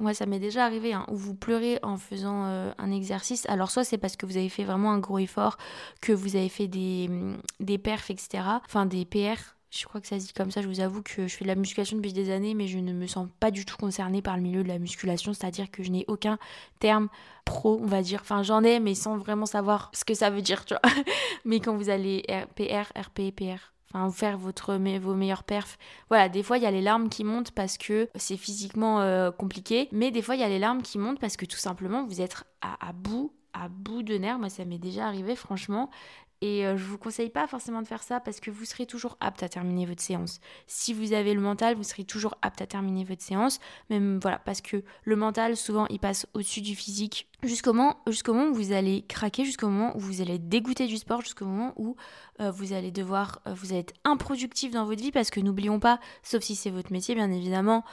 Moi, 0.00 0.14
ça 0.14 0.26
m'est 0.26 0.38
déjà 0.38 0.64
arrivé, 0.64 0.92
hein, 0.92 1.04
où 1.08 1.16
vous 1.16 1.34
pleurez 1.34 1.80
en 1.82 1.96
faisant 1.96 2.46
euh, 2.46 2.70
un 2.78 2.92
exercice. 2.92 3.48
Alors, 3.48 3.70
soit 3.70 3.82
c'est 3.82 3.98
parce 3.98 4.16
que 4.16 4.26
vous 4.26 4.36
avez 4.36 4.48
fait 4.48 4.64
vraiment 4.64 4.92
un 4.92 4.98
gros 4.98 5.18
effort, 5.18 5.58
que 6.00 6.12
vous 6.12 6.36
avez 6.36 6.48
fait 6.48 6.68
des, 6.68 7.10
des 7.58 7.78
perfs, 7.78 8.10
etc. 8.10 8.44
Enfin, 8.64 8.86
des 8.86 9.04
PR, 9.04 9.56
je 9.70 9.84
crois 9.84 10.00
que 10.00 10.06
ça 10.06 10.18
se 10.18 10.26
dit 10.26 10.32
comme 10.32 10.50
ça, 10.50 10.62
je 10.62 10.68
vous 10.68 10.80
avoue 10.80 11.02
que 11.02 11.26
je 11.28 11.36
fais 11.36 11.44
de 11.44 11.48
la 11.48 11.54
musculation 11.54 11.96
depuis 11.96 12.12
des 12.12 12.30
années, 12.30 12.54
mais 12.54 12.66
je 12.66 12.78
ne 12.78 12.92
me 12.92 13.06
sens 13.06 13.28
pas 13.38 13.50
du 13.50 13.64
tout 13.64 13.76
concernée 13.76 14.22
par 14.22 14.36
le 14.36 14.42
milieu 14.42 14.62
de 14.62 14.68
la 14.68 14.78
musculation, 14.78 15.34
c'est-à-dire 15.34 15.70
que 15.70 15.82
je 15.82 15.90
n'ai 15.90 16.04
aucun 16.08 16.38
terme 16.78 17.08
pro, 17.44 17.78
on 17.82 17.86
va 17.86 18.02
dire. 18.02 18.20
Enfin, 18.22 18.42
j'en 18.42 18.64
ai, 18.64 18.80
mais 18.80 18.94
sans 18.94 19.18
vraiment 19.18 19.46
savoir 19.46 19.90
ce 19.92 20.04
que 20.04 20.14
ça 20.14 20.30
veut 20.30 20.42
dire, 20.42 20.64
tu 20.64 20.74
vois. 20.74 20.92
mais 21.44 21.60
quand 21.60 21.76
vous 21.76 21.90
allez 21.90 22.24
PR, 22.56 22.90
RP, 22.98 23.34
PR, 23.36 23.72
enfin 23.90 24.06
vous 24.06 24.12
faire 24.12 24.38
votre, 24.38 24.74
vos 24.98 25.14
meilleurs 25.14 25.44
perfs. 25.44 25.78
Voilà, 26.08 26.28
des 26.28 26.42
fois 26.42 26.56
il 26.56 26.62
y 26.62 26.66
a 26.66 26.70
les 26.70 26.82
larmes 26.82 27.08
qui 27.08 27.24
montent 27.24 27.50
parce 27.50 27.76
que 27.76 28.08
c'est 28.14 28.36
physiquement 28.36 29.00
euh, 29.00 29.30
compliqué, 29.30 29.88
mais 29.92 30.10
des 30.10 30.22
fois 30.22 30.34
il 30.34 30.40
y 30.40 30.44
a 30.44 30.48
les 30.48 30.58
larmes 30.58 30.82
qui 30.82 30.98
montent 30.98 31.20
parce 31.20 31.36
que 31.36 31.46
tout 31.46 31.58
simplement 31.58 32.04
vous 32.04 32.20
êtes 32.20 32.44
à 32.60 32.92
bout 32.92 33.32
à 33.54 33.68
bout 33.68 34.02
de 34.02 34.16
nerfs, 34.16 34.38
moi 34.38 34.50
ça 34.50 34.64
m'est 34.64 34.78
déjà 34.78 35.06
arrivé 35.06 35.34
franchement, 35.34 35.90
et 36.40 36.66
euh, 36.66 36.76
je 36.76 36.84
vous 36.84 36.98
conseille 36.98 37.30
pas 37.30 37.46
forcément 37.46 37.82
de 37.82 37.86
faire 37.86 38.02
ça 38.02 38.20
parce 38.20 38.40
que 38.40 38.50
vous 38.50 38.64
serez 38.64 38.86
toujours 38.86 39.16
apte 39.20 39.42
à 39.42 39.48
terminer 39.48 39.86
votre 39.86 40.02
séance. 40.02 40.40
Si 40.66 40.92
vous 40.92 41.12
avez 41.12 41.34
le 41.34 41.40
mental, 41.40 41.74
vous 41.74 41.82
serez 41.82 42.04
toujours 42.04 42.36
apte 42.42 42.62
à 42.62 42.66
terminer 42.66 43.04
votre 43.04 43.22
séance. 43.22 43.58
Même 43.90 44.18
voilà, 44.20 44.38
parce 44.38 44.60
que 44.60 44.82
le 45.02 45.16
mental, 45.16 45.56
souvent, 45.56 45.86
il 45.88 45.98
passe 45.98 46.26
au-dessus 46.34 46.60
du 46.60 46.76
physique. 46.76 47.28
Jusqu'au 47.42 47.72
moment, 47.72 47.98
jusqu'au 48.06 48.34
moment 48.34 48.50
où 48.50 48.54
vous 48.54 48.72
allez 48.72 49.04
craquer, 49.08 49.44
jusqu'au 49.44 49.68
moment 49.68 49.96
où 49.96 50.00
vous 50.00 50.20
allez 50.20 50.38
dégoûter 50.38 50.86
du 50.86 50.96
sport, 50.96 51.22
jusqu'au 51.22 51.46
moment 51.46 51.72
où 51.76 51.96
euh, 52.40 52.50
vous 52.50 52.72
allez 52.72 52.90
devoir, 52.90 53.40
euh, 53.46 53.54
vous 53.54 53.70
allez 53.70 53.80
être 53.80 53.94
improductif 54.04 54.72
dans 54.72 54.84
votre 54.84 55.02
vie 55.02 55.12
parce 55.12 55.30
que 55.30 55.40
n'oublions 55.40 55.80
pas, 55.80 55.98
sauf 56.22 56.42
si 56.42 56.54
c'est 56.54 56.70
votre 56.70 56.92
métier 56.92 57.14
bien 57.14 57.30
évidemment, 57.30 57.84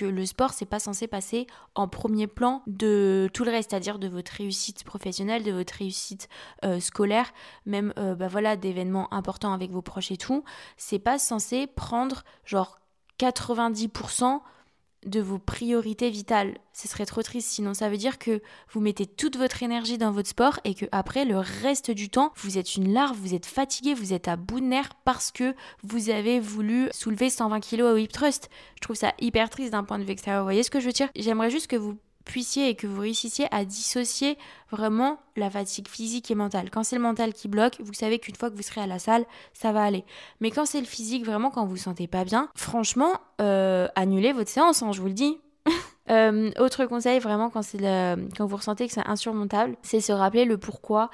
le 0.00 0.26
sport 0.26 0.52
c'est 0.52 0.66
pas 0.66 0.78
censé 0.78 1.06
passer 1.06 1.46
en 1.74 1.88
premier 1.88 2.26
plan 2.26 2.62
de 2.66 3.28
tout 3.32 3.44
le 3.44 3.50
reste, 3.50 3.70
c'est-à-dire 3.70 3.98
de 3.98 4.08
votre 4.08 4.32
réussite 4.32 4.84
professionnelle, 4.84 5.42
de 5.42 5.52
votre 5.52 5.74
réussite 5.74 6.28
euh, 6.64 6.80
scolaire, 6.80 7.32
même 7.66 7.92
bah 7.96 8.28
voilà 8.28 8.56
d'événements 8.56 9.12
importants 9.12 9.52
avec 9.52 9.70
vos 9.70 9.82
proches 9.82 10.10
et 10.10 10.16
tout. 10.16 10.44
C'est 10.76 10.98
pas 10.98 11.18
censé 11.18 11.66
prendre 11.66 12.24
genre 12.44 12.78
90% 13.18 14.40
de 15.04 15.20
vos 15.20 15.38
priorités 15.38 16.10
vitales. 16.10 16.56
Ce 16.72 16.88
serait 16.88 17.06
trop 17.06 17.22
triste, 17.22 17.48
sinon 17.48 17.74
ça 17.74 17.88
veut 17.88 17.96
dire 17.96 18.18
que 18.18 18.40
vous 18.70 18.80
mettez 18.80 19.06
toute 19.06 19.36
votre 19.36 19.62
énergie 19.62 19.98
dans 19.98 20.12
votre 20.12 20.28
sport 20.28 20.60
et 20.64 20.74
que 20.74 20.86
après 20.92 21.24
le 21.24 21.38
reste 21.38 21.90
du 21.90 22.08
temps, 22.08 22.32
vous 22.36 22.58
êtes 22.58 22.76
une 22.76 22.92
larve, 22.92 23.16
vous 23.16 23.34
êtes 23.34 23.46
fatigué, 23.46 23.94
vous 23.94 24.12
êtes 24.12 24.28
à 24.28 24.36
bout 24.36 24.60
de 24.60 24.66
nerfs 24.66 24.94
parce 25.04 25.30
que 25.32 25.54
vous 25.82 26.10
avez 26.10 26.40
voulu 26.40 26.88
soulever 26.92 27.30
120 27.30 27.60
kg 27.60 27.82
au 27.82 27.96
hip 27.96 28.08
trust. 28.08 28.48
Je 28.76 28.80
trouve 28.80 28.96
ça 28.96 29.12
hyper 29.20 29.50
triste 29.50 29.72
d'un 29.72 29.84
point 29.84 29.98
de 29.98 30.04
vue 30.04 30.12
extérieur. 30.12 30.42
Vous 30.42 30.46
voyez 30.46 30.62
ce 30.62 30.70
que 30.70 30.80
je 30.80 30.86
veux 30.86 30.92
dire? 30.92 31.08
J'aimerais 31.16 31.50
juste 31.50 31.66
que 31.66 31.76
vous 31.76 31.98
puissiez 32.24 32.68
et 32.68 32.74
que 32.74 32.86
vous 32.86 33.00
réussissiez 33.00 33.46
à 33.50 33.64
dissocier 33.64 34.38
vraiment 34.70 35.18
la 35.36 35.50
fatigue 35.50 35.88
physique 35.88 36.30
et 36.30 36.34
mentale. 36.34 36.70
Quand 36.70 36.82
c'est 36.82 36.96
le 36.96 37.02
mental 37.02 37.32
qui 37.32 37.48
bloque, 37.48 37.76
vous 37.80 37.92
savez 37.92 38.18
qu'une 38.18 38.36
fois 38.36 38.50
que 38.50 38.56
vous 38.56 38.62
serez 38.62 38.80
à 38.80 38.86
la 38.86 38.98
salle, 38.98 39.24
ça 39.52 39.72
va 39.72 39.82
aller. 39.82 40.04
Mais 40.40 40.50
quand 40.50 40.66
c'est 40.66 40.80
le 40.80 40.86
physique, 40.86 41.24
vraiment 41.24 41.50
quand 41.50 41.64
vous 41.64 41.72
vous 41.72 41.76
sentez 41.76 42.06
pas 42.06 42.24
bien, 42.24 42.48
franchement, 42.54 43.12
euh, 43.40 43.88
annulez 43.96 44.32
votre 44.32 44.50
séance, 44.50 44.82
hein, 44.82 44.92
je 44.92 45.00
vous 45.00 45.08
le 45.08 45.14
dis. 45.14 45.38
Euh, 46.10 46.50
autre 46.58 46.84
conseil, 46.86 47.20
vraiment, 47.20 47.48
quand, 47.48 47.62
quand 48.36 48.44
vous 48.44 48.56
ressentez 48.56 48.88
que 48.88 48.92
c'est 48.92 49.06
insurmontable, 49.06 49.76
c'est 49.82 50.00
se 50.00 50.12
rappeler 50.12 50.44
le 50.44 50.58
pourquoi 50.58 51.10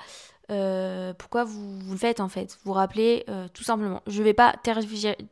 euh, 0.51 1.13
pourquoi 1.15 1.45
vous, 1.45 1.79
vous, 1.79 1.93
le 1.93 1.99
faites 1.99 2.21
en 2.21 2.29
fait? 2.29 2.59
Vous 2.65 2.73
rappelez 2.73 3.25
euh, 3.29 3.49
tout 3.53 3.65
simplement. 3.65 4.03
Je 4.07 4.21
ne 4.21 4.25
vais 4.25 4.35
pas 4.35 4.55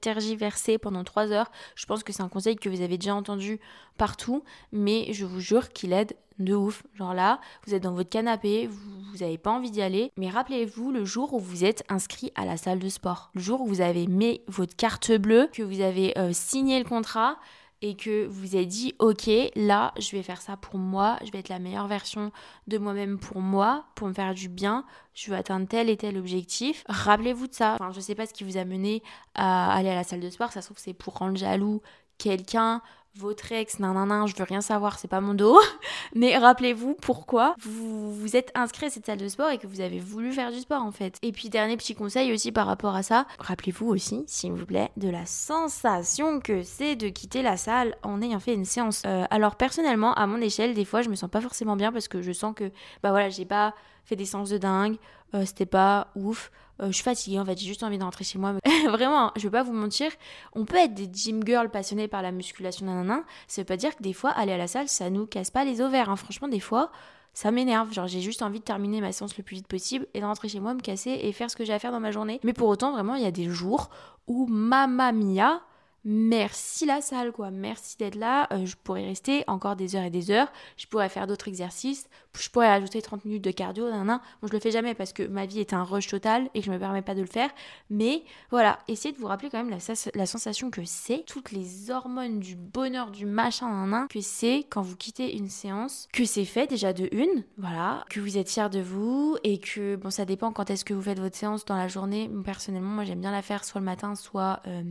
tergiverser 0.01 0.79
pendant 0.79 1.05
3 1.05 1.33
heures. 1.33 1.51
Je 1.75 1.87
pense 1.87 2.03
que 2.03 2.13
c'est 2.13 2.23
un 2.23 2.29
conseil 2.29 2.57
que 2.57 2.69
vous 2.69 2.83
avez 2.83 2.99
déjà 2.99 3.15
entendu 3.15 3.59
partout, 3.97 4.43
mais 4.73 5.13
je 5.13 5.25
vous 5.25 5.41
jure 5.41 5.71
qu'il 5.71 5.93
aide 5.93 6.15
de 6.39 6.55
ouf. 6.55 6.83
Genre 6.95 7.15
là, 7.15 7.41
vous 7.67 7.75
êtes 7.75 7.83
dans 7.83 7.95
votre 7.95 8.11
canapé, 8.11 8.67
vous 8.67 9.19
n'avez 9.21 9.39
pas 9.39 9.51
envie 9.51 9.71
d'y 9.71 9.81
aller, 9.81 10.13
mais 10.17 10.29
rappelez-vous 10.29 10.93
le 10.93 11.05
jour 11.05 11.33
où 11.33 11.39
vous 11.39 11.65
êtes 11.65 11.83
inscrit 11.89 12.31
à 12.35 12.45
la 12.45 12.57
salle 12.57 12.79
de 12.79 12.89
sport, 12.89 13.31
le 13.35 13.41
jour 13.41 13.63
où 13.63 13.67
vous 13.67 13.81
avez 13.81 14.07
mis 14.07 14.43
votre 14.49 14.77
carte 14.77 15.13
bleue, 15.13 15.49
que 15.51 15.63
vous 15.63 15.81
avez 15.81 16.17
euh, 16.19 16.33
signé 16.33 16.79
le 16.79 16.85
contrat 16.85 17.39
et 17.87 17.94
que 17.94 18.27
vous 18.27 18.57
avez 18.57 18.66
dit 18.66 18.94
ok 18.99 19.31
là 19.55 19.92
je 19.99 20.11
vais 20.16 20.22
faire 20.22 20.40
ça 20.40 20.57
pour 20.57 20.79
moi 20.79 21.18
je 21.25 21.31
vais 21.31 21.38
être 21.38 21.49
la 21.49 21.59
meilleure 21.59 21.87
version 21.87 22.33
de 22.66 22.79
moi-même 22.79 23.18
pour 23.18 23.40
moi 23.40 23.85
pour 23.94 24.09
me 24.09 24.12
faire 24.12 24.35
du 24.35 24.49
bien 24.49 24.85
je 25.16 25.31
veux 25.31 25.37
atteindre 25.37 25.66
tel 25.66 25.88
et 25.88 25.96
tel 25.96 26.18
objectif. 26.18 26.85
Rappelez-vous 26.88 27.46
de 27.46 27.55
ça. 27.55 27.75
Enfin 27.81 27.90
je 27.90 28.01
sais 28.01 28.14
pas 28.14 28.27
ce 28.27 28.35
qui 28.35 28.44
vous 28.44 28.59
a 28.59 28.64
mené 28.64 29.03
à 29.35 29.72
aller 29.75 29.88
à 29.88 29.94
la 29.94 30.05
salle 30.05 30.20
de 30.20 30.29
sport. 30.29 30.53
Ça 30.53 30.61
se 30.61 30.66
trouve 30.66 30.79
c'est 30.79 30.92
pour 30.92 31.14
rendre 31.14 31.37
jaloux 31.37 31.81
quelqu'un 32.18 32.83
votre 33.17 33.53
ex, 33.53 33.79
nan, 33.79 33.95
nan, 33.95 34.09
nan, 34.09 34.27
je 34.27 34.35
veux 34.37 34.45
rien 34.45 34.61
savoir, 34.61 34.99
c'est 34.99 35.09
pas 35.09 35.21
mon 35.21 35.35
dos. 35.35 35.59
Mais 36.15 36.37
rappelez-vous 36.37 36.95
pourquoi 37.01 37.55
vous 37.61 38.15
vous 38.15 38.37
êtes 38.37 38.53
inscrit 38.55 38.87
à 38.87 38.91
cette 38.91 39.07
salle 39.07 39.19
de 39.19 39.29
sport 39.29 39.51
et 39.51 39.59
que 39.59 39.67
vous 39.67 39.81
avez 39.81 39.99
voulu 39.99 40.33
faire 40.33 40.53
du 40.53 40.61
sport 40.61 40.83
en 40.83 40.93
fait. 40.93 41.19
Et 41.23 41.33
puis 41.33 41.49
dernier 41.49 41.77
petit 41.77 41.95
conseil 41.95 42.33
aussi 42.33 42.53
par 42.53 42.67
rapport 42.67 42.95
à 42.95 43.03
ça, 43.03 43.27
rappelez-vous 43.39 43.87
aussi, 43.87 44.25
s'il 44.27 44.53
vous 44.53 44.67
plaît, 44.67 44.91
de 44.97 45.09
la 45.09 45.27
sensation 45.27 46.41
que 46.41 46.63
c'est 46.63 46.97
de 46.97 47.09
quitter 47.09 47.43
la 47.43 47.57
salle 47.57 47.97
en 48.03 48.21
ayant 48.23 48.41
fait 48.41 48.55
une 48.55 48.65
séance. 48.65 49.03
Euh, 49.07 49.25
alors 49.31 49.57
personnellement, 49.57 50.15
à 50.15 50.27
mon 50.27 50.41
échelle, 50.41 50.75
des 50.75 50.85
fois 50.85 51.03
je 51.03 51.09
me 51.09 51.15
sens 51.15 51.31
pas 51.31 51.41
forcément 51.41 51.77
bien 51.77 51.93
parce 51.93 52.09
que 52.09 52.23
je 52.23 52.33
sens 52.33 52.55
que, 52.55 52.71
bah 53.03 53.11
voilà, 53.11 53.29
j'ai 53.29 53.45
pas 53.45 53.75
fait 54.05 54.17
des 54.17 54.25
séances 54.25 54.51
de 54.51 54.59
dingue, 54.59 54.97
euh, 55.35 55.45
c'était 55.45 55.67
pas 55.67 56.09
ouf. 56.15 56.51
Euh, 56.83 56.89
je 56.89 56.93
suis 56.93 57.05
fatiguée 57.05 57.39
en 57.39 57.45
fait, 57.45 57.59
j'ai 57.59 57.67
juste 57.67 57.83
envie 57.83 57.99
de 57.99 58.05
rentrer 58.05 58.25
chez 58.25 58.39
moi. 58.39 58.55
Vraiment, 58.89 59.33
je 59.37 59.43
vais 59.43 59.51
pas 59.51 59.63
vous 59.63 59.73
mentir, 59.73 60.11
on 60.53 60.65
peut 60.65 60.77
être 60.77 60.95
des 60.95 61.09
gym 61.13 61.43
girls 61.45 61.71
passionnées 61.71 62.09
par 62.09 62.23
la 62.23 62.33
musculation, 62.33 62.87
nanana. 63.07 63.25
Ça 63.49 63.62
veut 63.62 63.66
pas 63.66 63.77
dire 63.77 63.97
que 63.97 64.03
des 64.03 64.12
fois, 64.12 64.31
aller 64.31 64.53
à 64.53 64.59
la 64.59 64.66
salle, 64.66 64.88
ça 64.88 65.11
nous 65.11 65.27
casse 65.27 65.51
pas 65.51 65.64
les 65.64 65.81
ovaires. 65.81 66.11
Hein. 66.11 66.16
Franchement, 66.16 66.49
des 66.49 66.61
fois, 66.61 66.90
ça 67.33 67.51
m'énerve. 67.51 67.92
Genre, 67.92 68.07
j'ai 68.07 68.21
juste 68.21 68.42
envie 68.42 68.61
de 68.61 68.64
terminer 68.64 69.01
ma 69.01 69.12
séance 69.12 69.37
le 69.37 69.42
plus 69.42 69.57
vite 69.57 69.69
possible 69.69 70.07
et 70.14 70.21
de 70.21 70.25
rentrer 70.25 70.49
chez 70.49 70.61
moi, 70.61 70.75
me 70.75 70.81
casser 70.81 71.19
et 71.23 71.33
faire 71.33 71.51
ce 71.51 71.57
que 71.57 71.64
j'ai 71.64 71.73
à 71.73 71.79
faire 71.79 71.92
dans 71.92 72.01
ma 72.01 72.11
journée. 72.11 72.40
Mais 72.45 72.53
pour 72.53 72.69
autant, 72.69 72.92
vraiment, 72.92 73.14
il 73.14 73.23
y 73.23 73.27
a 73.27 73.31
des 73.31 73.49
jours 73.49 73.90
où 74.27 74.47
mamma 74.47 75.12
mia, 75.12 75.61
merci 76.07 76.87
la 76.87 77.01
salle, 77.01 77.33
quoi. 77.33 77.51
Merci 77.51 77.97
d'être 77.99 78.14
là. 78.14 78.47
Euh, 78.53 78.64
je 78.64 78.77
pourrais 78.77 79.05
rester 79.05 79.42
encore 79.49 79.75
des 79.75 79.97
heures 79.97 80.05
et 80.05 80.11
des 80.11 80.31
heures. 80.31 80.51
Je 80.77 80.87
pourrais 80.87 81.09
faire 81.09 81.27
d'autres 81.27 81.49
exercices. 81.49 82.09
Je 82.38 82.49
pourrais 82.49 82.69
ajouter 82.69 83.03
30 83.03 83.25
minutes 83.25 83.45
de 83.45 83.51
cardio. 83.51 83.90
Nan, 83.90 84.07
nan. 84.07 84.21
Bon, 84.40 84.49
je 84.49 84.53
le 84.53 84.61
fais 84.61 84.71
jamais 84.71 84.95
parce 84.95 85.12
que 85.12 85.25
ma 85.25 85.47
vie 85.47 85.59
est 85.59 85.73
un 85.73 85.83
rush 85.83 86.07
total 86.07 86.49
et 86.55 86.61
que 86.61 86.66
je 86.66 86.71
me 86.71 86.79
permets 86.79 87.03
pas 87.03 87.16
de 87.16 87.21
le 87.23 87.27
faire. 87.27 87.51
Mais 87.90 88.23
voilà, 88.51 88.79
essayez 88.87 89.12
de 89.12 89.19
vous 89.19 89.27
rappeler 89.27 89.51
quand 89.51 89.62
même 89.62 89.77
la, 90.14 90.27
sensation 90.27 90.71
que 90.71 90.85
c'est, 90.85 91.25
toutes 91.27 91.51
les 91.51 91.90
hormones 91.90 92.38
du 92.38 92.55
bonheur, 92.55 93.11
du 93.11 93.27
machin, 93.27 93.69
nan, 93.69 93.90
nan, 93.90 94.09
que 94.09 94.21
c'est 94.21 94.64
quand 94.71 94.83
vous 94.83 94.97
quittez 94.97 95.37
une 95.37 95.49
séance, 95.49 96.09
que 96.12 96.25
c'est 96.25 96.45
fait 96.45 96.69
déjà 96.69 96.92
de 96.92 97.09
une, 97.11 97.45
voilà, 97.59 98.05
que 98.11 98.21
vous 98.21 98.38
êtes 98.38 98.51
fier 98.51 98.71
de 98.71 98.81
vous 98.81 99.37
et 99.42 99.59
que, 99.59 99.97
bon, 99.97 100.11
ça 100.11 100.25
dépend 100.25 100.53
quand 100.53 100.71
est-ce 100.71 100.85
que 100.85 100.95
vous 100.95 101.03
faites 101.03 101.19
votre 101.19 101.37
séance 101.37 101.64
dans 101.64 101.77
la 101.77 101.88
journée. 101.88 102.31
Personnellement, 102.45 102.90
moi, 102.90 103.05
j'aime 103.05 103.21
bien 103.21 103.33
la 103.33 103.42
faire 103.42 103.64
soit 103.64 103.81
le 103.81 103.87
matin, 103.87 104.14
soit. 104.14 104.61
Euh, 104.69 104.83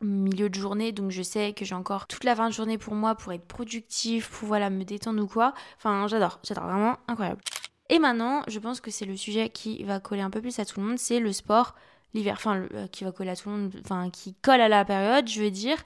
milieu 0.00 0.48
de 0.48 0.54
journée, 0.54 0.92
donc 0.92 1.10
je 1.10 1.22
sais 1.22 1.52
que 1.52 1.64
j'ai 1.64 1.74
encore 1.74 2.06
toute 2.06 2.24
la 2.24 2.34
fin 2.34 2.48
de 2.48 2.54
journée 2.54 2.78
pour 2.78 2.94
moi 2.94 3.14
pour 3.14 3.32
être 3.32 3.44
productif, 3.44 4.28
pour 4.30 4.48
voilà 4.48 4.70
me 4.70 4.84
détendre 4.84 5.22
ou 5.22 5.26
quoi. 5.26 5.54
Enfin, 5.76 6.06
j'adore, 6.08 6.40
j'adore 6.42 6.64
vraiment 6.64 6.96
incroyable. 7.08 7.40
Et 7.88 7.98
maintenant, 7.98 8.42
je 8.46 8.58
pense 8.58 8.80
que 8.80 8.90
c'est 8.90 9.04
le 9.04 9.16
sujet 9.16 9.50
qui 9.50 9.82
va 9.84 10.00
coller 10.00 10.22
un 10.22 10.30
peu 10.30 10.40
plus 10.40 10.58
à 10.58 10.64
tout 10.64 10.80
le 10.80 10.86
monde, 10.86 10.98
c'est 10.98 11.20
le 11.20 11.32
sport 11.32 11.74
l'hiver, 12.14 12.34
enfin 12.36 12.66
euh, 12.74 12.86
qui 12.88 13.04
va 13.04 13.12
coller 13.12 13.30
à 13.30 13.36
tout 13.36 13.48
le 13.48 13.56
monde, 13.56 13.72
enfin 13.84 14.10
qui 14.10 14.34
colle 14.34 14.60
à 14.60 14.68
la 14.68 14.84
période, 14.84 15.28
je 15.28 15.42
veux 15.42 15.50
dire, 15.50 15.76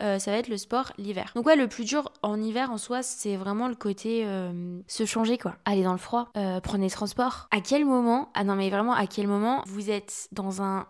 euh, 0.00 0.18
ça 0.18 0.30
va 0.30 0.38
être 0.38 0.48
le 0.48 0.56
sport 0.56 0.92
l'hiver. 0.98 1.32
Donc 1.34 1.46
ouais, 1.46 1.56
le 1.56 1.68
plus 1.68 1.84
dur 1.84 2.10
en 2.22 2.40
hiver 2.40 2.70
en 2.70 2.78
soi, 2.78 3.02
c'est 3.02 3.36
vraiment 3.36 3.68
le 3.68 3.74
côté 3.74 4.22
euh, 4.24 4.80
se 4.86 5.04
changer 5.04 5.38
quoi. 5.38 5.56
Aller 5.64 5.82
dans 5.82 5.92
le 5.92 5.98
froid, 5.98 6.30
prendre 6.32 6.82
les 6.82 6.90
transports. 6.90 7.48
À 7.50 7.60
quel 7.60 7.84
moment, 7.84 8.30
ah 8.34 8.44
non 8.44 8.56
mais 8.56 8.70
vraiment 8.70 8.94
à 8.94 9.06
quel 9.06 9.26
moment 9.26 9.62
vous 9.66 9.90
êtes 9.90 10.28
dans 10.32 10.62
un 10.62 10.86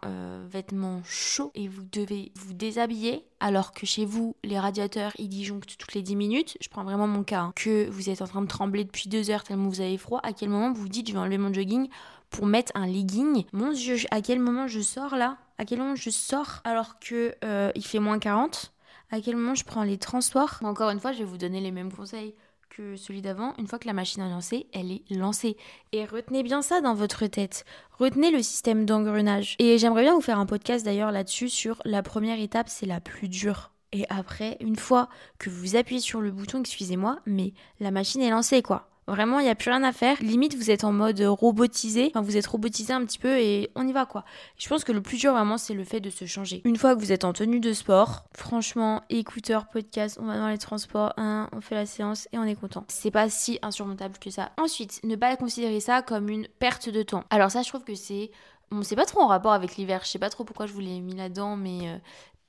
vêtement 0.48 1.00
chaud 1.04 1.50
et 1.54 1.68
vous 1.68 1.82
devez 1.90 2.32
vous 2.36 2.54
déshabiller 2.54 3.24
alors 3.40 3.72
que 3.72 3.86
chez 3.86 4.04
vous, 4.04 4.36
les 4.44 4.58
radiateurs, 4.58 5.12
ils 5.18 5.28
disjonctent 5.28 5.76
toutes 5.78 5.94
les 5.94 6.02
10 6.02 6.14
minutes? 6.14 6.58
Je 6.60 6.68
prends 6.68 6.84
vraiment 6.84 7.06
mon 7.06 7.24
cas, 7.24 7.40
hein. 7.40 7.52
que 7.56 7.88
vous 7.88 8.10
êtes 8.10 8.20
en 8.20 8.26
train 8.26 8.42
de 8.42 8.46
trembler 8.46 8.84
depuis 8.84 9.08
deux 9.08 9.30
heures 9.30 9.42
tellement 9.42 9.68
vous 9.68 9.80
avez 9.80 9.96
froid. 9.96 10.20
À 10.22 10.32
quel 10.32 10.50
moment 10.50 10.72
vous 10.72 10.82
vous 10.82 10.88
dites 10.88 11.08
je 11.08 11.14
vais 11.14 11.18
enlever 11.18 11.38
mon 11.38 11.52
jogging 11.52 11.88
pour 12.28 12.46
mettre 12.46 12.70
un 12.74 12.86
legging? 12.86 13.44
Mon 13.52 13.72
dieu, 13.72 13.96
à 14.10 14.20
quel 14.20 14.38
moment 14.38 14.68
je 14.68 14.80
sors 14.80 15.16
là? 15.16 15.38
À 15.58 15.64
quel 15.64 15.78
moment 15.78 15.96
je 15.96 16.10
sors 16.10 16.60
alors 16.64 16.98
que 17.00 17.34
euh, 17.44 17.72
il 17.74 17.84
fait 17.84 17.98
moins 17.98 18.18
40 18.18 18.72
À 19.12 19.20
quel 19.20 19.34
moment 19.34 19.56
je 19.56 19.64
prends 19.64 19.82
les 19.82 19.98
transports? 19.98 20.60
Encore 20.62 20.90
une 20.90 21.00
fois, 21.00 21.10
je 21.10 21.18
vais 21.18 21.24
vous 21.24 21.36
donner 21.36 21.60
les 21.60 21.72
mêmes 21.72 21.92
conseils 21.92 22.34
que 22.68 22.94
celui 22.94 23.22
d'avant. 23.22 23.54
Une 23.58 23.66
fois 23.66 23.80
que 23.80 23.88
la 23.88 23.92
machine 23.92 24.22
est 24.22 24.30
lancée, 24.30 24.68
elle 24.72 24.92
est 24.92 25.02
lancée. 25.10 25.56
Et 25.90 26.04
retenez 26.04 26.44
bien 26.44 26.62
ça 26.62 26.80
dans 26.80 26.94
votre 26.94 27.26
tête. 27.26 27.64
Retenez 27.98 28.30
le 28.30 28.40
système 28.40 28.86
d'engrenage. 28.86 29.56
Et 29.58 29.78
j'aimerais 29.78 30.02
bien 30.02 30.14
vous 30.14 30.20
faire 30.20 30.38
un 30.38 30.46
podcast 30.46 30.84
d'ailleurs 30.84 31.10
là-dessus 31.10 31.48
sur 31.48 31.82
la 31.84 32.04
première 32.04 32.38
étape, 32.38 32.68
c'est 32.68 32.86
la 32.86 33.00
plus 33.00 33.28
dure. 33.28 33.72
Et 33.92 34.06
après, 34.08 34.56
une 34.60 34.76
fois 34.76 35.08
que 35.40 35.50
vous 35.50 35.74
appuyez 35.74 36.00
sur 36.00 36.20
le 36.20 36.30
bouton, 36.30 36.60
excusez-moi, 36.60 37.18
mais 37.26 37.52
la 37.80 37.90
machine 37.90 38.22
est 38.22 38.30
lancée 38.30 38.62
quoi. 38.62 38.89
Vraiment, 39.10 39.40
il 39.40 39.44
n'y 39.44 39.50
a 39.50 39.54
plus 39.54 39.70
rien 39.70 39.82
à 39.82 39.92
faire. 39.92 40.16
Limite, 40.20 40.54
vous 40.54 40.70
êtes 40.70 40.84
en 40.84 40.92
mode 40.92 41.20
robotisé. 41.20 42.10
Enfin, 42.10 42.20
vous 42.20 42.36
êtes 42.36 42.46
robotisé 42.46 42.92
un 42.92 43.04
petit 43.04 43.18
peu 43.18 43.38
et 43.38 43.70
on 43.74 43.86
y 43.86 43.92
va 43.92 44.06
quoi. 44.06 44.24
Je 44.56 44.68
pense 44.68 44.84
que 44.84 44.92
le 44.92 45.02
plus 45.02 45.18
dur 45.18 45.32
vraiment, 45.32 45.58
c'est 45.58 45.74
le 45.74 45.84
fait 45.84 46.00
de 46.00 46.10
se 46.10 46.24
changer. 46.26 46.62
Une 46.64 46.76
fois 46.76 46.94
que 46.94 47.00
vous 47.00 47.12
êtes 47.12 47.24
en 47.24 47.32
tenue 47.32 47.60
de 47.60 47.72
sport, 47.72 48.24
franchement, 48.34 49.02
écouteurs, 49.10 49.66
podcast, 49.68 50.18
on 50.22 50.26
va 50.26 50.36
dans 50.36 50.48
les 50.48 50.58
transports, 50.58 51.12
on 51.18 51.60
fait 51.60 51.74
la 51.74 51.86
séance 51.86 52.28
et 52.32 52.38
on 52.38 52.44
est 52.44 52.54
content. 52.54 52.84
C'est 52.88 53.10
pas 53.10 53.28
si 53.28 53.58
insurmontable 53.62 54.18
que 54.18 54.30
ça. 54.30 54.52
Ensuite, 54.58 55.00
ne 55.04 55.16
pas 55.16 55.36
considérer 55.36 55.80
ça 55.80 56.02
comme 56.02 56.28
une 56.28 56.46
perte 56.58 56.88
de 56.88 57.02
temps. 57.02 57.24
Alors 57.30 57.50
ça, 57.50 57.62
je 57.62 57.68
trouve 57.68 57.84
que 57.84 57.94
c'est 57.94 58.30
Bon, 58.70 58.84
c'est 58.84 58.94
pas 58.94 59.04
trop 59.04 59.20
en 59.20 59.26
rapport 59.26 59.52
avec 59.52 59.76
l'hiver, 59.76 60.02
je 60.04 60.10
sais 60.10 60.20
pas 60.20 60.30
trop 60.30 60.44
pourquoi 60.44 60.66
je 60.66 60.72
vous 60.72 60.78
l'ai 60.78 61.00
mis 61.00 61.16
là-dedans, 61.16 61.56
mais 61.56 61.88
euh, 61.88 61.98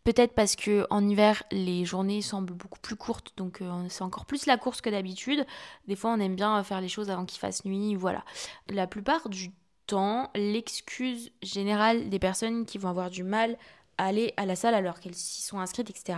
Peut-être 0.04 0.34
parce 0.34 0.56
que 0.56 0.88
en 0.90 1.08
hiver, 1.08 1.44
les 1.52 1.86
journées 1.86 2.22
semblent 2.22 2.54
beaucoup 2.54 2.80
plus 2.80 2.96
courtes, 2.96 3.34
donc 3.38 3.62
euh, 3.62 3.86
c'est 3.90 4.04
encore 4.04 4.26
plus 4.26 4.48
la 4.48 4.58
course 4.58 4.82
que 4.82 4.90
d'habitude. 4.90 5.46
Des 5.88 5.96
fois, 5.96 6.12
on 6.12 6.20
aime 6.20 6.36
bien 6.36 6.64
faire 6.64 6.82
les 6.82 6.90
choses 6.90 7.12
avant 7.12 7.26
qu'il 7.26 7.40
fasse 7.40 7.66
nuit, 7.66 7.94
voilà. 7.94 8.24
La 8.70 8.88
plupart 8.88 9.30
du 9.30 9.52
temps, 9.86 10.32
l'excuse 10.36 11.32
générale 11.44 12.10
des 12.10 12.18
personnes 12.18 12.66
qui 12.66 12.80
vont 12.80 12.90
avoir 12.90 13.12
du 13.12 13.24
mal 13.24 13.58
à 14.00 14.06
aller 14.06 14.34
à 14.38 14.48
la 14.48 14.56
salle 14.56 14.74
alors 14.74 15.00
qu'elles 15.00 15.14
s'y 15.14 15.44
sont 15.44 15.60
inscrites, 15.60 15.92
etc. 15.92 16.18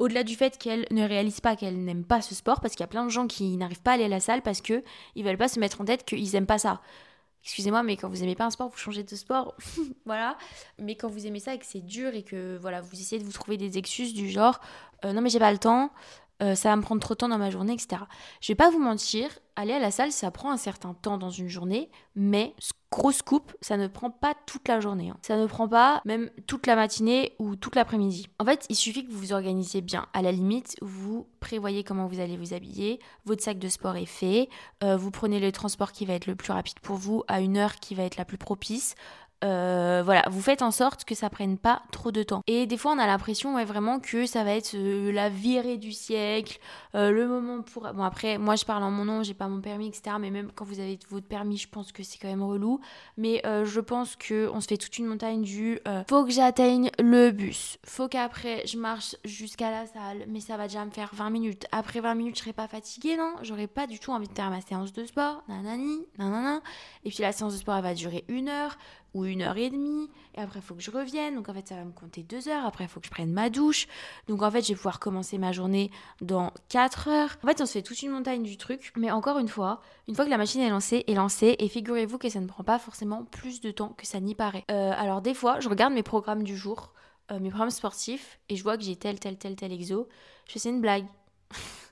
Au-delà 0.00 0.24
du 0.24 0.34
fait 0.34 0.58
qu'elles 0.58 0.86
ne 0.90 1.06
réalisent 1.06 1.40
pas 1.40 1.54
qu'elles 1.54 1.84
n'aiment 1.84 2.04
pas 2.04 2.22
ce 2.22 2.34
sport, 2.34 2.60
parce 2.60 2.74
qu'il 2.74 2.80
y 2.80 2.84
a 2.84 2.88
plein 2.88 3.04
de 3.04 3.10
gens 3.10 3.28
qui 3.28 3.56
n'arrivent 3.56 3.82
pas 3.82 3.92
à 3.92 3.94
aller 3.94 4.04
à 4.04 4.08
la 4.08 4.20
salle 4.20 4.42
parce 4.42 4.60
que 4.60 4.82
ils 5.14 5.24
veulent 5.24 5.38
pas 5.38 5.48
se 5.48 5.60
mettre 5.60 5.80
en 5.80 5.84
tête 5.84 6.04
qu'ils 6.04 6.34
aiment 6.34 6.46
pas 6.46 6.58
ça 6.58 6.80
excusez-moi, 7.42 7.82
mais 7.82 7.96
quand 7.96 8.08
vous 8.08 8.22
aimez 8.22 8.34
pas 8.34 8.44
un 8.44 8.50
sport, 8.50 8.68
vous 8.68 8.76
changez 8.76 9.02
de 9.02 9.16
sport, 9.16 9.56
voilà. 10.06 10.36
Mais 10.78 10.94
quand 10.94 11.08
vous 11.08 11.26
aimez 11.26 11.40
ça 11.40 11.54
et 11.54 11.58
que 11.58 11.66
c'est 11.66 11.84
dur 11.84 12.14
et 12.14 12.22
que 12.22 12.58
voilà, 12.60 12.80
vous 12.80 13.00
essayez 13.00 13.20
de 13.20 13.26
vous 13.26 13.32
trouver 13.32 13.56
des 13.56 13.78
excuses 13.78 14.14
du 14.14 14.28
genre, 14.28 14.60
euh, 15.04 15.12
non 15.12 15.20
mais 15.20 15.30
j'ai 15.30 15.38
pas 15.38 15.52
le 15.52 15.58
temps, 15.58 15.90
euh, 16.42 16.54
ça 16.54 16.70
va 16.70 16.76
me 16.76 16.82
prendre 16.82 17.00
trop 17.00 17.14
de 17.14 17.18
temps 17.18 17.28
dans 17.28 17.38
ma 17.38 17.50
journée, 17.50 17.72
etc. 17.72 18.02
Je 18.40 18.48
vais 18.48 18.56
pas 18.56 18.70
vous 18.70 18.78
mentir, 18.78 19.28
aller 19.56 19.72
à 19.72 19.78
la 19.78 19.90
salle, 19.90 20.12
ça 20.12 20.30
prend 20.30 20.50
un 20.50 20.56
certain 20.56 20.94
temps 20.94 21.18
dans 21.18 21.30
une 21.30 21.48
journée, 21.48 21.90
mais 22.14 22.54
grosse 22.90 23.22
coupe, 23.22 23.52
ça 23.60 23.76
ne 23.76 23.86
prend 23.86 24.10
pas 24.10 24.34
toute 24.46 24.66
la 24.66 24.80
journée. 24.80 25.10
Hein. 25.10 25.18
Ça 25.22 25.36
ne 25.36 25.46
prend 25.46 25.68
pas 25.68 26.02
même 26.04 26.30
toute 26.46 26.66
la 26.66 26.74
matinée 26.74 27.34
ou 27.38 27.56
toute 27.56 27.76
l'après-midi. 27.76 28.26
En 28.38 28.44
fait, 28.44 28.66
il 28.68 28.76
suffit 28.76 29.06
que 29.06 29.12
vous 29.12 29.18
vous 29.18 29.32
organisiez 29.32 29.80
bien. 29.80 30.06
À 30.12 30.22
la 30.22 30.32
limite, 30.32 30.76
vous 30.82 31.28
prévoyez 31.38 31.84
comment 31.84 32.06
vous 32.06 32.20
allez 32.20 32.36
vous 32.36 32.52
habiller, 32.52 32.98
votre 33.26 33.42
sac 33.42 33.58
de 33.58 33.68
sport 33.68 33.96
est 33.96 34.06
fait, 34.06 34.48
euh, 34.82 34.96
vous 34.96 35.10
prenez 35.10 35.40
le 35.40 35.52
transport 35.52 35.92
qui 35.92 36.04
va 36.04 36.14
être 36.14 36.26
le 36.26 36.34
plus 36.34 36.52
rapide 36.52 36.80
pour 36.80 36.96
vous 36.96 37.22
à 37.28 37.40
une 37.40 37.56
heure 37.56 37.76
qui 37.76 37.94
va 37.94 38.02
être 38.02 38.16
la 38.16 38.24
plus 38.24 38.38
propice. 38.38 38.94
Euh, 39.42 40.02
voilà, 40.04 40.24
vous 40.30 40.42
faites 40.42 40.62
en 40.62 40.70
sorte 40.70 41.04
que 41.04 41.14
ça 41.14 41.30
prenne 41.30 41.56
pas 41.56 41.82
trop 41.92 42.12
de 42.12 42.22
temps. 42.22 42.42
Et 42.46 42.66
des 42.66 42.76
fois, 42.76 42.92
on 42.92 42.98
a 42.98 43.06
l'impression 43.06 43.54
ouais, 43.54 43.64
vraiment 43.64 43.98
que 43.98 44.26
ça 44.26 44.44
va 44.44 44.54
être 44.54 44.74
euh, 44.74 45.12
la 45.12 45.28
virée 45.28 45.78
du 45.78 45.92
siècle, 45.92 46.58
euh, 46.94 47.10
le 47.10 47.26
moment 47.26 47.62
pour. 47.62 47.90
Bon, 47.92 48.02
après, 48.02 48.38
moi 48.38 48.56
je 48.56 48.64
parle 48.64 48.82
en 48.82 48.90
mon 48.90 49.04
nom, 49.04 49.22
j'ai 49.22 49.34
pas 49.34 49.48
mon 49.48 49.60
permis, 49.60 49.88
etc. 49.88 50.16
Mais 50.20 50.30
même 50.30 50.50
quand 50.54 50.64
vous 50.64 50.80
avez 50.80 50.98
votre 51.08 51.26
permis, 51.26 51.56
je 51.56 51.68
pense 51.68 51.92
que 51.92 52.02
c'est 52.02 52.18
quand 52.18 52.28
même 52.28 52.42
relou. 52.42 52.80
Mais 53.16 53.42
je 53.44 53.80
pense 53.80 54.16
que 54.16 54.50
on 54.52 54.60
se 54.60 54.66
fait 54.66 54.76
toute 54.76 54.98
une 54.98 55.06
montagne 55.06 55.42
du 55.42 55.78
faut 56.08 56.24
que 56.24 56.30
j'atteigne 56.30 56.90
le 56.98 57.30
bus, 57.30 57.78
faut 57.84 58.08
qu'après 58.08 58.66
je 58.66 58.78
marche 58.78 59.16
jusqu'à 59.24 59.70
la 59.70 59.86
salle, 59.86 60.24
mais 60.28 60.40
ça 60.40 60.56
va 60.56 60.66
déjà 60.66 60.84
me 60.84 60.90
faire 60.90 61.10
20 61.12 61.30
minutes. 61.30 61.66
Après 61.72 62.00
20 62.00 62.14
minutes, 62.14 62.36
je 62.36 62.42
serai 62.42 62.52
pas 62.52 62.68
fatiguée, 62.68 63.16
non? 63.16 63.34
J'aurais 63.42 63.66
pas 63.66 63.86
du 63.86 63.98
tout 63.98 64.12
envie 64.12 64.28
de 64.28 64.34
faire 64.34 64.50
ma 64.50 64.60
séance 64.60 64.92
de 64.92 65.04
sport, 65.04 65.42
nanani, 65.48 66.06
nanana. 66.18 66.60
Et 67.04 67.10
puis 67.10 67.22
la 67.22 67.32
séance 67.32 67.52
de 67.54 67.58
sport, 67.58 67.76
elle 67.76 67.82
va 67.82 67.94
durer 67.94 68.24
une 68.28 68.48
heure 68.48 68.76
ou 69.14 69.24
une 69.24 69.42
heure 69.42 69.56
et 69.56 69.70
demie, 69.70 70.08
et 70.34 70.40
après 70.40 70.60
il 70.60 70.62
faut 70.62 70.74
que 70.74 70.82
je 70.82 70.90
revienne, 70.90 71.34
donc 71.34 71.48
en 71.48 71.54
fait 71.54 71.68
ça 71.68 71.76
va 71.76 71.84
me 71.84 71.92
compter 71.92 72.22
deux 72.22 72.48
heures, 72.48 72.64
après 72.64 72.84
il 72.84 72.88
faut 72.88 73.00
que 73.00 73.06
je 73.06 73.10
prenne 73.10 73.32
ma 73.32 73.50
douche, 73.50 73.88
donc 74.28 74.42
en 74.42 74.50
fait 74.50 74.62
je 74.62 74.68
vais 74.68 74.74
pouvoir 74.74 75.00
commencer 75.00 75.38
ma 75.38 75.52
journée 75.52 75.90
dans 76.20 76.52
quatre 76.68 77.08
heures. 77.08 77.36
En 77.42 77.46
fait 77.46 77.60
on 77.60 77.66
se 77.66 77.72
fait 77.72 77.82
toute 77.82 78.02
une 78.02 78.10
montagne 78.10 78.42
du 78.42 78.56
truc, 78.56 78.92
mais 78.96 79.10
encore 79.10 79.38
une 79.38 79.48
fois, 79.48 79.80
une 80.08 80.14
fois 80.14 80.24
que 80.24 80.30
la 80.30 80.38
machine 80.38 80.60
est 80.60 80.70
lancée, 80.70 81.04
est 81.06 81.14
lancée, 81.14 81.56
et 81.58 81.68
figurez-vous 81.68 82.18
que 82.18 82.28
ça 82.28 82.40
ne 82.40 82.46
prend 82.46 82.64
pas 82.64 82.78
forcément 82.78 83.24
plus 83.24 83.60
de 83.60 83.70
temps 83.70 83.94
que 83.96 84.06
ça 84.06 84.20
n'y 84.20 84.34
paraît. 84.34 84.64
Euh, 84.70 84.92
alors 84.96 85.22
des 85.22 85.34
fois, 85.34 85.60
je 85.60 85.68
regarde 85.68 85.92
mes 85.92 86.02
programmes 86.02 86.42
du 86.42 86.56
jour, 86.56 86.92
euh, 87.30 87.40
mes 87.40 87.50
programmes 87.50 87.70
sportifs, 87.70 88.38
et 88.48 88.56
je 88.56 88.62
vois 88.62 88.76
que 88.76 88.82
j'ai 88.82 88.96
tel, 88.96 89.18
tel, 89.18 89.36
tel, 89.38 89.56
tel 89.56 89.72
exo, 89.72 90.08
je 90.46 90.58
fais 90.58 90.68
une 90.68 90.80
blague. 90.80 91.06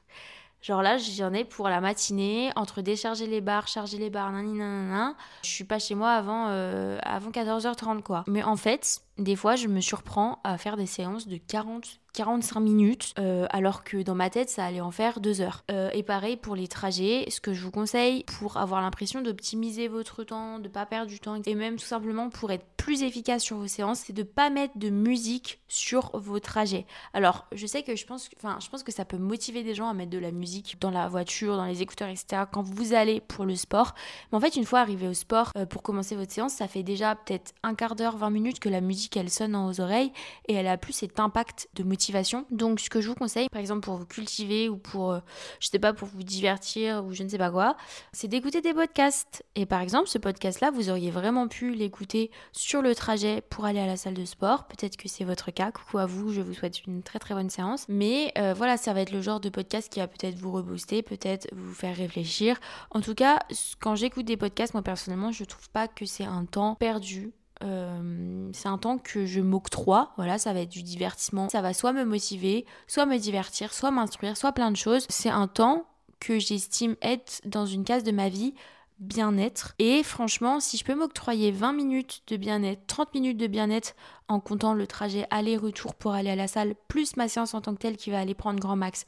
Genre 0.60 0.82
là, 0.82 0.98
j'en 0.98 1.32
ai 1.32 1.44
pour 1.44 1.68
la 1.68 1.80
matinée, 1.80 2.50
entre 2.56 2.82
décharger 2.82 3.26
les 3.26 3.40
barres, 3.40 3.68
charger 3.68 3.98
les 3.98 4.10
barres, 4.10 4.32
nanana. 4.32 5.14
Je 5.42 5.48
suis 5.48 5.64
pas 5.64 5.78
chez 5.78 5.94
moi 5.94 6.10
avant, 6.10 6.46
euh, 6.48 6.98
avant 7.02 7.30
14h30, 7.30 8.02
quoi. 8.02 8.24
Mais 8.26 8.42
en 8.42 8.56
fait, 8.56 9.00
des 9.18 9.36
fois, 9.36 9.56
je 9.56 9.66
me 9.66 9.80
surprends 9.80 10.40
à 10.44 10.58
faire 10.58 10.76
des 10.76 10.86
séances 10.86 11.26
de 11.26 11.36
40, 11.36 12.00
45 12.12 12.60
minutes, 12.60 13.14
euh, 13.18 13.46
alors 13.50 13.84
que 13.84 14.02
dans 14.02 14.14
ma 14.14 14.30
tête, 14.30 14.48
ça 14.48 14.64
allait 14.64 14.80
en 14.80 14.90
faire 14.90 15.20
2 15.20 15.40
heures. 15.40 15.64
Euh, 15.70 15.90
et 15.92 16.02
pareil 16.02 16.36
pour 16.36 16.54
les 16.54 16.68
trajets, 16.68 17.26
ce 17.28 17.40
que 17.40 17.52
je 17.52 17.62
vous 17.62 17.70
conseille 17.70 18.24
pour 18.24 18.56
avoir 18.56 18.80
l'impression 18.80 19.20
d'optimiser 19.20 19.88
votre 19.88 20.24
temps, 20.24 20.58
de 20.58 20.68
pas 20.68 20.86
perdre 20.86 21.10
du 21.10 21.20
temps, 21.20 21.40
et 21.44 21.54
même 21.54 21.76
tout 21.76 21.84
simplement 21.84 22.30
pour 22.30 22.52
être 22.52 22.64
plus 22.76 23.02
efficace 23.02 23.42
sur 23.42 23.58
vos 23.58 23.66
séances, 23.66 24.00
c'est 24.06 24.12
de 24.12 24.22
pas 24.22 24.50
mettre 24.50 24.78
de 24.78 24.88
musique 24.88 25.60
sur 25.68 26.10
vos 26.18 26.40
trajets. 26.40 26.86
Alors, 27.12 27.46
je 27.52 27.66
sais 27.66 27.82
que 27.82 27.96
je 27.96 28.06
pense, 28.06 28.30
enfin, 28.36 28.58
je 28.62 28.68
pense 28.70 28.82
que 28.82 28.92
ça 28.92 29.04
peut 29.04 29.18
motiver 29.18 29.62
des 29.62 29.74
gens 29.74 29.88
à 29.88 29.94
mettre 29.94 30.10
de 30.10 30.18
la 30.18 30.30
musique 30.30 30.80
dans 30.80 30.90
la 30.90 31.08
voiture, 31.08 31.56
dans 31.56 31.66
les 31.66 31.82
écouteurs, 31.82 32.08
etc. 32.08 32.44
quand 32.50 32.62
vous 32.62 32.94
allez 32.94 33.20
pour 33.20 33.44
le 33.44 33.56
sport. 33.56 33.94
Mais 34.32 34.38
en 34.38 34.40
fait, 34.40 34.56
une 34.56 34.64
fois 34.64 34.80
arrivé 34.80 35.06
au 35.06 35.14
sport, 35.14 35.52
euh, 35.56 35.66
pour 35.66 35.82
commencer 35.82 36.16
votre 36.16 36.32
séance, 36.32 36.54
ça 36.54 36.68
fait 36.68 36.82
déjà 36.82 37.14
peut-être 37.14 37.52
un 37.62 37.74
quart 37.74 37.94
d'heure, 37.94 38.16
20 38.16 38.30
minutes 38.30 38.60
que 38.60 38.68
la 38.68 38.80
musique 38.80 39.07
elle 39.16 39.30
sonne 39.30 39.56
vos 39.56 39.80
oreilles 39.80 40.12
et 40.46 40.54
elle 40.54 40.66
a 40.66 40.76
plus 40.76 40.92
cet 40.92 41.20
impact 41.20 41.68
de 41.74 41.82
motivation 41.82 42.46
donc 42.50 42.80
ce 42.80 42.90
que 42.90 43.00
je 43.00 43.08
vous 43.08 43.14
conseille, 43.14 43.48
par 43.48 43.60
exemple 43.60 43.80
pour 43.80 43.96
vous 43.96 44.06
cultiver 44.06 44.68
ou 44.68 44.76
pour, 44.76 45.12
euh, 45.12 45.20
je 45.60 45.68
sais 45.68 45.78
pas, 45.78 45.92
pour 45.92 46.08
vous 46.08 46.22
divertir 46.22 47.04
ou 47.04 47.12
je 47.12 47.22
ne 47.22 47.28
sais 47.28 47.38
pas 47.38 47.50
quoi, 47.50 47.76
c'est 48.12 48.28
d'écouter 48.28 48.60
des 48.60 48.74
podcasts. 48.74 49.44
Et 49.54 49.66
par 49.66 49.80
exemple, 49.80 50.08
ce 50.08 50.18
podcast-là, 50.18 50.70
vous 50.70 50.90
auriez 50.90 51.10
vraiment 51.10 51.48
pu 51.48 51.74
l'écouter 51.74 52.30
sur 52.52 52.82
le 52.82 52.94
trajet 52.94 53.40
pour 53.40 53.64
aller 53.64 53.80
à 53.80 53.86
la 53.86 53.96
salle 53.96 54.14
de 54.14 54.24
sport. 54.24 54.66
Peut-être 54.68 54.96
que 54.96 55.08
c'est 55.08 55.24
votre 55.24 55.50
cas. 55.50 55.70
Coucou 55.72 55.98
à 55.98 56.06
vous, 56.06 56.32
je 56.32 56.40
vous 56.40 56.54
souhaite 56.54 56.84
une 56.86 57.02
très 57.02 57.18
très 57.18 57.34
bonne 57.34 57.50
séance. 57.50 57.86
Mais 57.88 58.32
euh, 58.38 58.54
voilà, 58.54 58.76
ça 58.76 58.92
va 58.92 59.00
être 59.00 59.12
le 59.12 59.22
genre 59.22 59.40
de 59.40 59.48
podcast 59.48 59.92
qui 59.92 60.00
va 60.00 60.08
peut-être 60.08 60.36
vous 60.36 60.52
rebooster, 60.52 61.02
peut-être 61.02 61.48
vous 61.54 61.74
faire 61.74 61.96
réfléchir. 61.96 62.58
En 62.90 63.00
tout 63.00 63.14
cas, 63.14 63.40
quand 63.80 63.94
j'écoute 63.94 64.26
des 64.26 64.36
podcasts, 64.36 64.74
moi 64.74 64.82
personnellement, 64.82 65.32
je 65.32 65.44
trouve 65.44 65.70
pas 65.70 65.88
que 65.88 66.06
c'est 66.06 66.24
un 66.24 66.44
temps 66.44 66.74
perdu 66.74 67.32
euh, 67.64 68.50
c'est 68.52 68.68
un 68.68 68.78
temps 68.78 68.98
que 68.98 69.26
je 69.26 69.40
m'octroie. 69.40 70.12
Voilà, 70.16 70.38
ça 70.38 70.52
va 70.52 70.60
être 70.60 70.68
du 70.68 70.82
divertissement. 70.82 71.48
Ça 71.48 71.62
va 71.62 71.74
soit 71.74 71.92
me 71.92 72.04
motiver, 72.04 72.66
soit 72.86 73.06
me 73.06 73.18
divertir, 73.18 73.72
soit 73.72 73.90
m'instruire, 73.90 74.36
soit 74.36 74.52
plein 74.52 74.70
de 74.70 74.76
choses. 74.76 75.06
C'est 75.08 75.30
un 75.30 75.48
temps 75.48 75.86
que 76.20 76.38
j'estime 76.38 76.96
être 77.02 77.40
dans 77.44 77.66
une 77.66 77.84
case 77.84 78.04
de 78.04 78.12
ma 78.12 78.28
vie 78.28 78.54
bien-être. 78.98 79.74
Et 79.78 80.02
franchement, 80.02 80.58
si 80.60 80.76
je 80.76 80.84
peux 80.84 80.94
m'octroyer 80.94 81.52
20 81.52 81.72
minutes 81.72 82.22
de 82.26 82.36
bien-être, 82.36 82.82
30 82.86 83.14
minutes 83.14 83.36
de 83.36 83.46
bien-être 83.46 83.94
en 84.26 84.40
comptant 84.40 84.74
le 84.74 84.86
trajet 84.86 85.26
aller-retour 85.30 85.94
pour 85.94 86.12
aller 86.12 86.30
à 86.30 86.36
la 86.36 86.48
salle, 86.48 86.74
plus 86.88 87.16
ma 87.16 87.28
séance 87.28 87.54
en 87.54 87.60
tant 87.60 87.74
que 87.74 87.78
telle 87.78 87.96
qui 87.96 88.10
va 88.10 88.18
aller 88.18 88.34
prendre 88.34 88.58
grand 88.58 88.76
max 88.76 89.06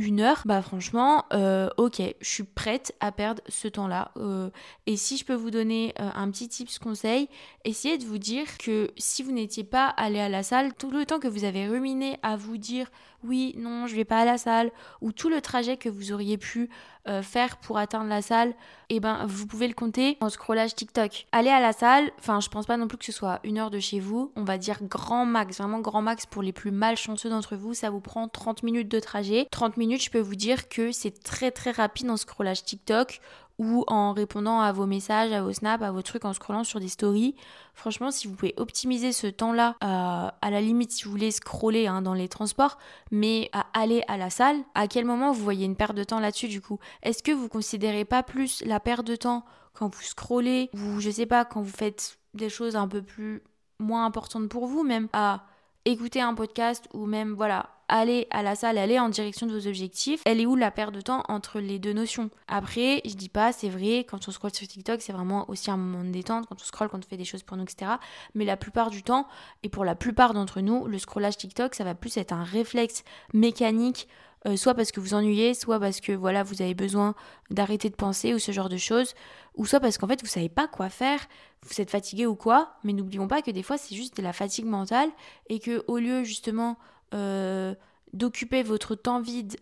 une 0.00 0.20
heure, 0.20 0.42
bah 0.46 0.62
franchement, 0.62 1.26
euh, 1.34 1.68
ok, 1.76 2.00
je 2.20 2.28
suis 2.28 2.42
prête 2.42 2.94
à 3.00 3.12
perdre 3.12 3.42
ce 3.48 3.68
temps-là. 3.68 4.12
Euh, 4.16 4.48
et 4.86 4.96
si 4.96 5.18
je 5.18 5.26
peux 5.26 5.34
vous 5.34 5.50
donner 5.50 5.92
euh, 6.00 6.08
un 6.14 6.30
petit 6.30 6.48
tips 6.48 6.78
conseil, 6.78 7.28
essayez 7.64 7.98
de 7.98 8.04
vous 8.04 8.16
dire 8.16 8.46
que 8.58 8.90
si 8.96 9.22
vous 9.22 9.32
n'étiez 9.32 9.62
pas 9.62 9.86
allé 9.86 10.18
à 10.18 10.30
la 10.30 10.42
salle, 10.42 10.72
tout 10.74 10.90
le 10.90 11.04
temps 11.04 11.20
que 11.20 11.28
vous 11.28 11.44
avez 11.44 11.68
ruminé 11.68 12.18
à 12.22 12.36
vous 12.36 12.56
dire 12.56 12.90
oui, 13.24 13.54
non, 13.56 13.86
je 13.86 13.96
vais 13.96 14.04
pas 14.04 14.20
à 14.20 14.24
la 14.24 14.38
salle, 14.38 14.70
ou 15.00 15.12
tout 15.12 15.28
le 15.28 15.40
trajet 15.40 15.76
que 15.76 15.88
vous 15.88 16.12
auriez 16.12 16.38
pu 16.38 16.70
euh, 17.08 17.22
faire 17.22 17.56
pour 17.58 17.78
atteindre 17.78 18.08
la 18.08 18.22
salle, 18.22 18.54
eh 18.90 19.00
ben 19.00 19.24
vous 19.26 19.46
pouvez 19.46 19.68
le 19.68 19.74
compter 19.74 20.18
en 20.20 20.28
scrollage 20.28 20.74
TikTok. 20.74 21.26
Allez 21.32 21.48
à 21.50 21.60
la 21.60 21.72
salle, 21.72 22.10
enfin 22.18 22.40
je 22.40 22.48
pense 22.48 22.66
pas 22.66 22.76
non 22.76 22.88
plus 22.88 22.98
que 22.98 23.04
ce 23.04 23.12
soit 23.12 23.40
une 23.42 23.58
heure 23.58 23.70
de 23.70 23.78
chez 23.78 24.00
vous, 24.00 24.32
on 24.36 24.44
va 24.44 24.58
dire 24.58 24.78
grand 24.82 25.24
max, 25.24 25.58
vraiment 25.58 25.80
grand 25.80 26.02
max 26.02 26.26
pour 26.26 26.42
les 26.42 26.52
plus 26.52 26.70
malchanceux 26.70 27.30
d'entre 27.30 27.56
vous, 27.56 27.72
ça 27.74 27.90
vous 27.90 28.00
prend 28.00 28.28
30 28.28 28.62
minutes 28.62 28.88
de 28.88 29.00
trajet. 29.00 29.46
30 29.50 29.76
minutes, 29.76 30.04
je 30.04 30.10
peux 30.10 30.20
vous 30.20 30.34
dire 30.34 30.68
que 30.68 30.92
c'est 30.92 31.22
très 31.22 31.50
très 31.50 31.70
rapide 31.70 32.10
en 32.10 32.16
scrollage 32.16 32.64
TikTok 32.64 33.20
ou 33.60 33.84
en 33.88 34.14
répondant 34.14 34.58
à 34.60 34.72
vos 34.72 34.86
messages, 34.86 35.32
à 35.32 35.42
vos 35.42 35.52
snaps, 35.52 35.84
à 35.84 35.92
vos 35.92 36.00
trucs, 36.00 36.24
en 36.24 36.32
scrollant 36.32 36.64
sur 36.64 36.80
des 36.80 36.88
stories. 36.88 37.36
Franchement, 37.74 38.10
si 38.10 38.26
vous 38.26 38.34
pouvez 38.34 38.54
optimiser 38.56 39.12
ce 39.12 39.26
temps-là, 39.26 39.76
euh, 39.84 40.30
à 40.40 40.50
la 40.50 40.62
limite 40.62 40.92
si 40.92 41.04
vous 41.04 41.10
voulez 41.10 41.30
scroller 41.30 41.86
hein, 41.86 42.00
dans 42.00 42.14
les 42.14 42.26
transports, 42.26 42.78
mais 43.10 43.50
à 43.52 43.66
aller 43.74 44.02
à 44.08 44.16
la 44.16 44.30
salle, 44.30 44.56
à 44.74 44.88
quel 44.88 45.04
moment 45.04 45.30
vous 45.30 45.44
voyez 45.44 45.66
une 45.66 45.76
perte 45.76 45.94
de 45.94 46.04
temps 46.04 46.20
là-dessus 46.20 46.48
du 46.48 46.62
coup? 46.62 46.78
Est-ce 47.02 47.22
que 47.22 47.32
vous 47.32 47.50
considérez 47.50 48.06
pas 48.06 48.22
plus 48.22 48.64
la 48.64 48.80
perte 48.80 49.06
de 49.06 49.14
temps 49.14 49.44
quand 49.74 49.94
vous 49.94 50.02
scrollez 50.02 50.70
ou 50.72 50.98
je 51.00 51.10
sais 51.10 51.26
pas 51.26 51.44
quand 51.44 51.60
vous 51.60 51.70
faites 51.76 52.16
des 52.32 52.48
choses 52.48 52.76
un 52.76 52.88
peu 52.88 53.02
plus 53.02 53.42
moins 53.78 54.06
importantes 54.06 54.48
pour 54.48 54.66
vous 54.68 54.84
même 54.84 55.08
à 55.12 55.44
écouter 55.84 56.22
un 56.22 56.34
podcast 56.34 56.88
ou 56.94 57.04
même 57.04 57.34
voilà 57.34 57.68
aller 57.90 58.26
à 58.30 58.42
la 58.42 58.54
salle, 58.54 58.78
aller 58.78 58.98
en 58.98 59.08
direction 59.08 59.46
de 59.46 59.52
vos 59.52 59.66
objectifs, 59.66 60.22
elle 60.24 60.40
est 60.40 60.46
où 60.46 60.56
la 60.56 60.70
perte 60.70 60.94
de 60.94 61.00
temps 61.00 61.22
entre 61.28 61.60
les 61.60 61.78
deux 61.78 61.92
notions? 61.92 62.30
Après, 62.48 63.02
je 63.04 63.14
dis 63.14 63.28
pas, 63.28 63.52
c'est 63.52 63.68
vrai, 63.68 64.06
quand 64.08 64.28
on 64.28 64.30
scrolle 64.30 64.54
sur 64.54 64.66
TikTok, 64.66 65.02
c'est 65.02 65.12
vraiment 65.12 65.48
aussi 65.50 65.70
un 65.70 65.76
moment 65.76 66.04
de 66.04 66.10
détente, 66.10 66.46
quand 66.46 66.56
on 66.60 66.64
scrolle, 66.64 66.88
quand 66.88 67.04
on 67.04 67.08
fait 67.08 67.16
des 67.16 67.24
choses 67.24 67.42
pour 67.42 67.56
nous, 67.56 67.64
etc. 67.64 67.92
Mais 68.34 68.44
la 68.44 68.56
plupart 68.56 68.90
du 68.90 69.02
temps, 69.02 69.26
et 69.62 69.68
pour 69.68 69.84
la 69.84 69.94
plupart 69.94 70.32
d'entre 70.32 70.60
nous, 70.60 70.86
le 70.86 70.98
scrollage 70.98 71.36
TikTok, 71.36 71.74
ça 71.74 71.84
va 71.84 71.94
plus 71.94 72.16
être 72.16 72.32
un 72.32 72.44
réflexe 72.44 73.04
mécanique 73.34 74.08
euh, 74.46 74.56
soit 74.56 74.74
parce 74.74 74.90
que 74.90 75.00
vous 75.00 75.12
ennuyez, 75.12 75.52
soit 75.52 75.78
parce 75.78 76.00
que 76.00 76.12
voilà, 76.12 76.42
vous 76.42 76.62
avez 76.62 76.74
besoin 76.74 77.14
d'arrêter 77.50 77.90
de 77.90 77.94
penser 77.94 78.32
ou 78.32 78.38
ce 78.38 78.52
genre 78.52 78.70
de 78.70 78.78
choses, 78.78 79.14
ou 79.54 79.66
soit 79.66 79.80
parce 79.80 79.98
qu'en 79.98 80.06
fait 80.06 80.22
vous 80.22 80.28
savez 80.28 80.48
pas 80.48 80.66
quoi 80.66 80.88
faire, 80.88 81.20
vous 81.62 81.80
êtes 81.80 81.90
fatigué 81.90 82.24
ou 82.24 82.34
quoi, 82.34 82.72
mais 82.82 82.94
n'oublions 82.94 83.28
pas 83.28 83.42
que 83.42 83.50
des 83.50 83.62
fois 83.62 83.76
c'est 83.76 83.94
juste 83.94 84.16
de 84.16 84.22
la 84.22 84.32
fatigue 84.32 84.64
mentale 84.64 85.10
et 85.50 85.58
que 85.58 85.84
au 85.88 85.98
lieu 85.98 86.24
justement 86.24 86.78
euh, 87.14 87.74
d'occuper 88.12 88.62
votre 88.62 88.94
temps 88.94 89.20
vide 89.20 89.56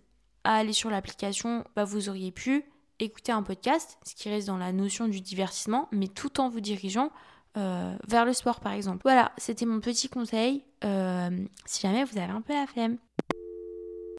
à 0.45 0.57
aller 0.57 0.73
sur 0.73 0.91
l'application, 0.91 1.65
bah, 1.77 1.85
vous 1.85 2.09
auriez 2.09 2.33
pu 2.33 2.65
écouter 3.01 3.33
un 3.33 3.43
podcast, 3.43 3.99
ce 4.05 4.15
qui 4.15 4.29
reste 4.29 4.47
dans 4.47 4.57
la 4.57 4.73
notion 4.73 5.09
du 5.09 5.21
divertissement, 5.21 5.89
mais 5.93 6.09
tout 6.09 6.41
en 6.41 6.49
vous 6.49 6.61
dirigeant 6.61 7.11
euh, 7.57 7.97
vers 8.07 8.25
le 8.25 8.33
sport 8.33 8.61
par 8.61 8.73
exemple. 8.73 9.01
Voilà, 9.05 9.33
c'était 9.37 9.67
mon 9.67 9.81
petit 9.81 10.09
conseil. 10.09 10.65
si 10.83 11.81
jamais 11.81 12.05
vous 12.05 12.19
avez 12.19 12.33
un 12.33 12.41
peu 12.41 12.55
la 12.55 12.67
flemme. 12.67 12.99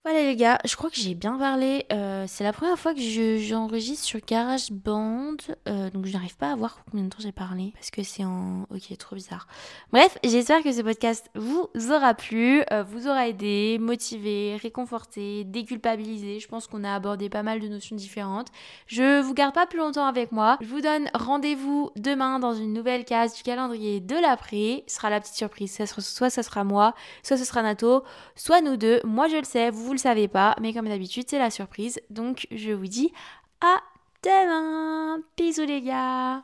Voilà 0.05 0.23
les 0.23 0.37
gars, 0.37 0.59
je 0.63 0.77
crois 0.77 0.89
que 0.89 0.95
j'ai 0.95 1.13
bien 1.13 1.37
parlé. 1.37 1.85
Euh, 1.91 2.23
c'est 2.25 2.45
la 2.45 2.53
première 2.53 2.79
fois 2.79 2.93
que 2.93 3.01
j'enregistre 3.37 4.05
sur 4.05 4.21
GarageBand, 4.25 5.35
euh, 5.67 5.89
donc 5.89 6.05
je 6.05 6.13
n'arrive 6.13 6.37
pas 6.37 6.53
à 6.53 6.55
voir 6.55 6.85
combien 6.89 7.03
de 7.03 7.09
temps 7.09 7.19
j'ai 7.19 7.33
parlé 7.33 7.73
parce 7.73 7.91
que 7.91 8.01
c'est 8.03 8.23
en. 8.23 8.61
Ok, 8.73 8.97
trop 8.97 9.17
bizarre. 9.17 9.47
Bref, 9.91 10.17
j'espère 10.23 10.63
que 10.63 10.71
ce 10.71 10.81
podcast 10.81 11.29
vous 11.35 11.67
aura 11.91 12.13
plu, 12.13 12.63
euh, 12.71 12.81
vous 12.83 13.07
aura 13.07 13.27
aidé, 13.27 13.77
motivé, 13.77 14.57
réconforté, 14.61 15.43
déculpabilisé. 15.43 16.39
Je 16.39 16.47
pense 16.47 16.67
qu'on 16.67 16.85
a 16.85 16.95
abordé 16.95 17.27
pas 17.29 17.43
mal 17.43 17.59
de 17.59 17.67
notions 17.67 17.97
différentes. 17.97 18.47
Je 18.87 19.19
vous 19.19 19.33
garde 19.33 19.53
pas 19.53 19.67
plus 19.67 19.79
longtemps 19.79 20.05
avec 20.05 20.31
moi. 20.31 20.57
Je 20.61 20.67
vous 20.67 20.81
donne 20.81 21.09
rendez-vous 21.13 21.91
demain 21.97 22.39
dans 22.39 22.53
une 22.53 22.71
nouvelle 22.71 23.03
case 23.03 23.35
du 23.35 23.43
calendrier 23.43 23.99
de 23.99 24.15
l'après. 24.15 24.85
Ce 24.87 24.95
sera 24.95 25.09
la 25.09 25.19
petite 25.19 25.35
surprise. 25.35 25.77
Soit 25.85 26.29
ce 26.29 26.41
sera 26.41 26.63
moi, 26.63 26.93
soit 27.21 27.35
ce 27.35 27.43
sera 27.43 27.61
Nato, 27.63 28.03
soit 28.35 28.61
nous 28.61 28.77
deux. 28.77 29.01
Moi 29.03 29.27
je 29.27 29.35
le 29.35 29.43
sais, 29.43 29.69
vous 29.69 29.88
vous 29.89 29.93
le 29.93 29.97
savez 29.97 30.27
pas, 30.27 30.55
mais 30.61 30.71
comme 30.71 30.87
d'habitude, 30.87 31.25
c'est 31.27 31.39
la 31.39 31.49
surprise. 31.49 31.99
Donc 32.11 32.45
je 32.51 32.69
vous 32.71 32.85
dis 32.85 33.11
à 33.59 33.81
demain. 34.21 35.19
Bisous 35.35 35.65
les 35.65 35.81
gars 35.81 36.43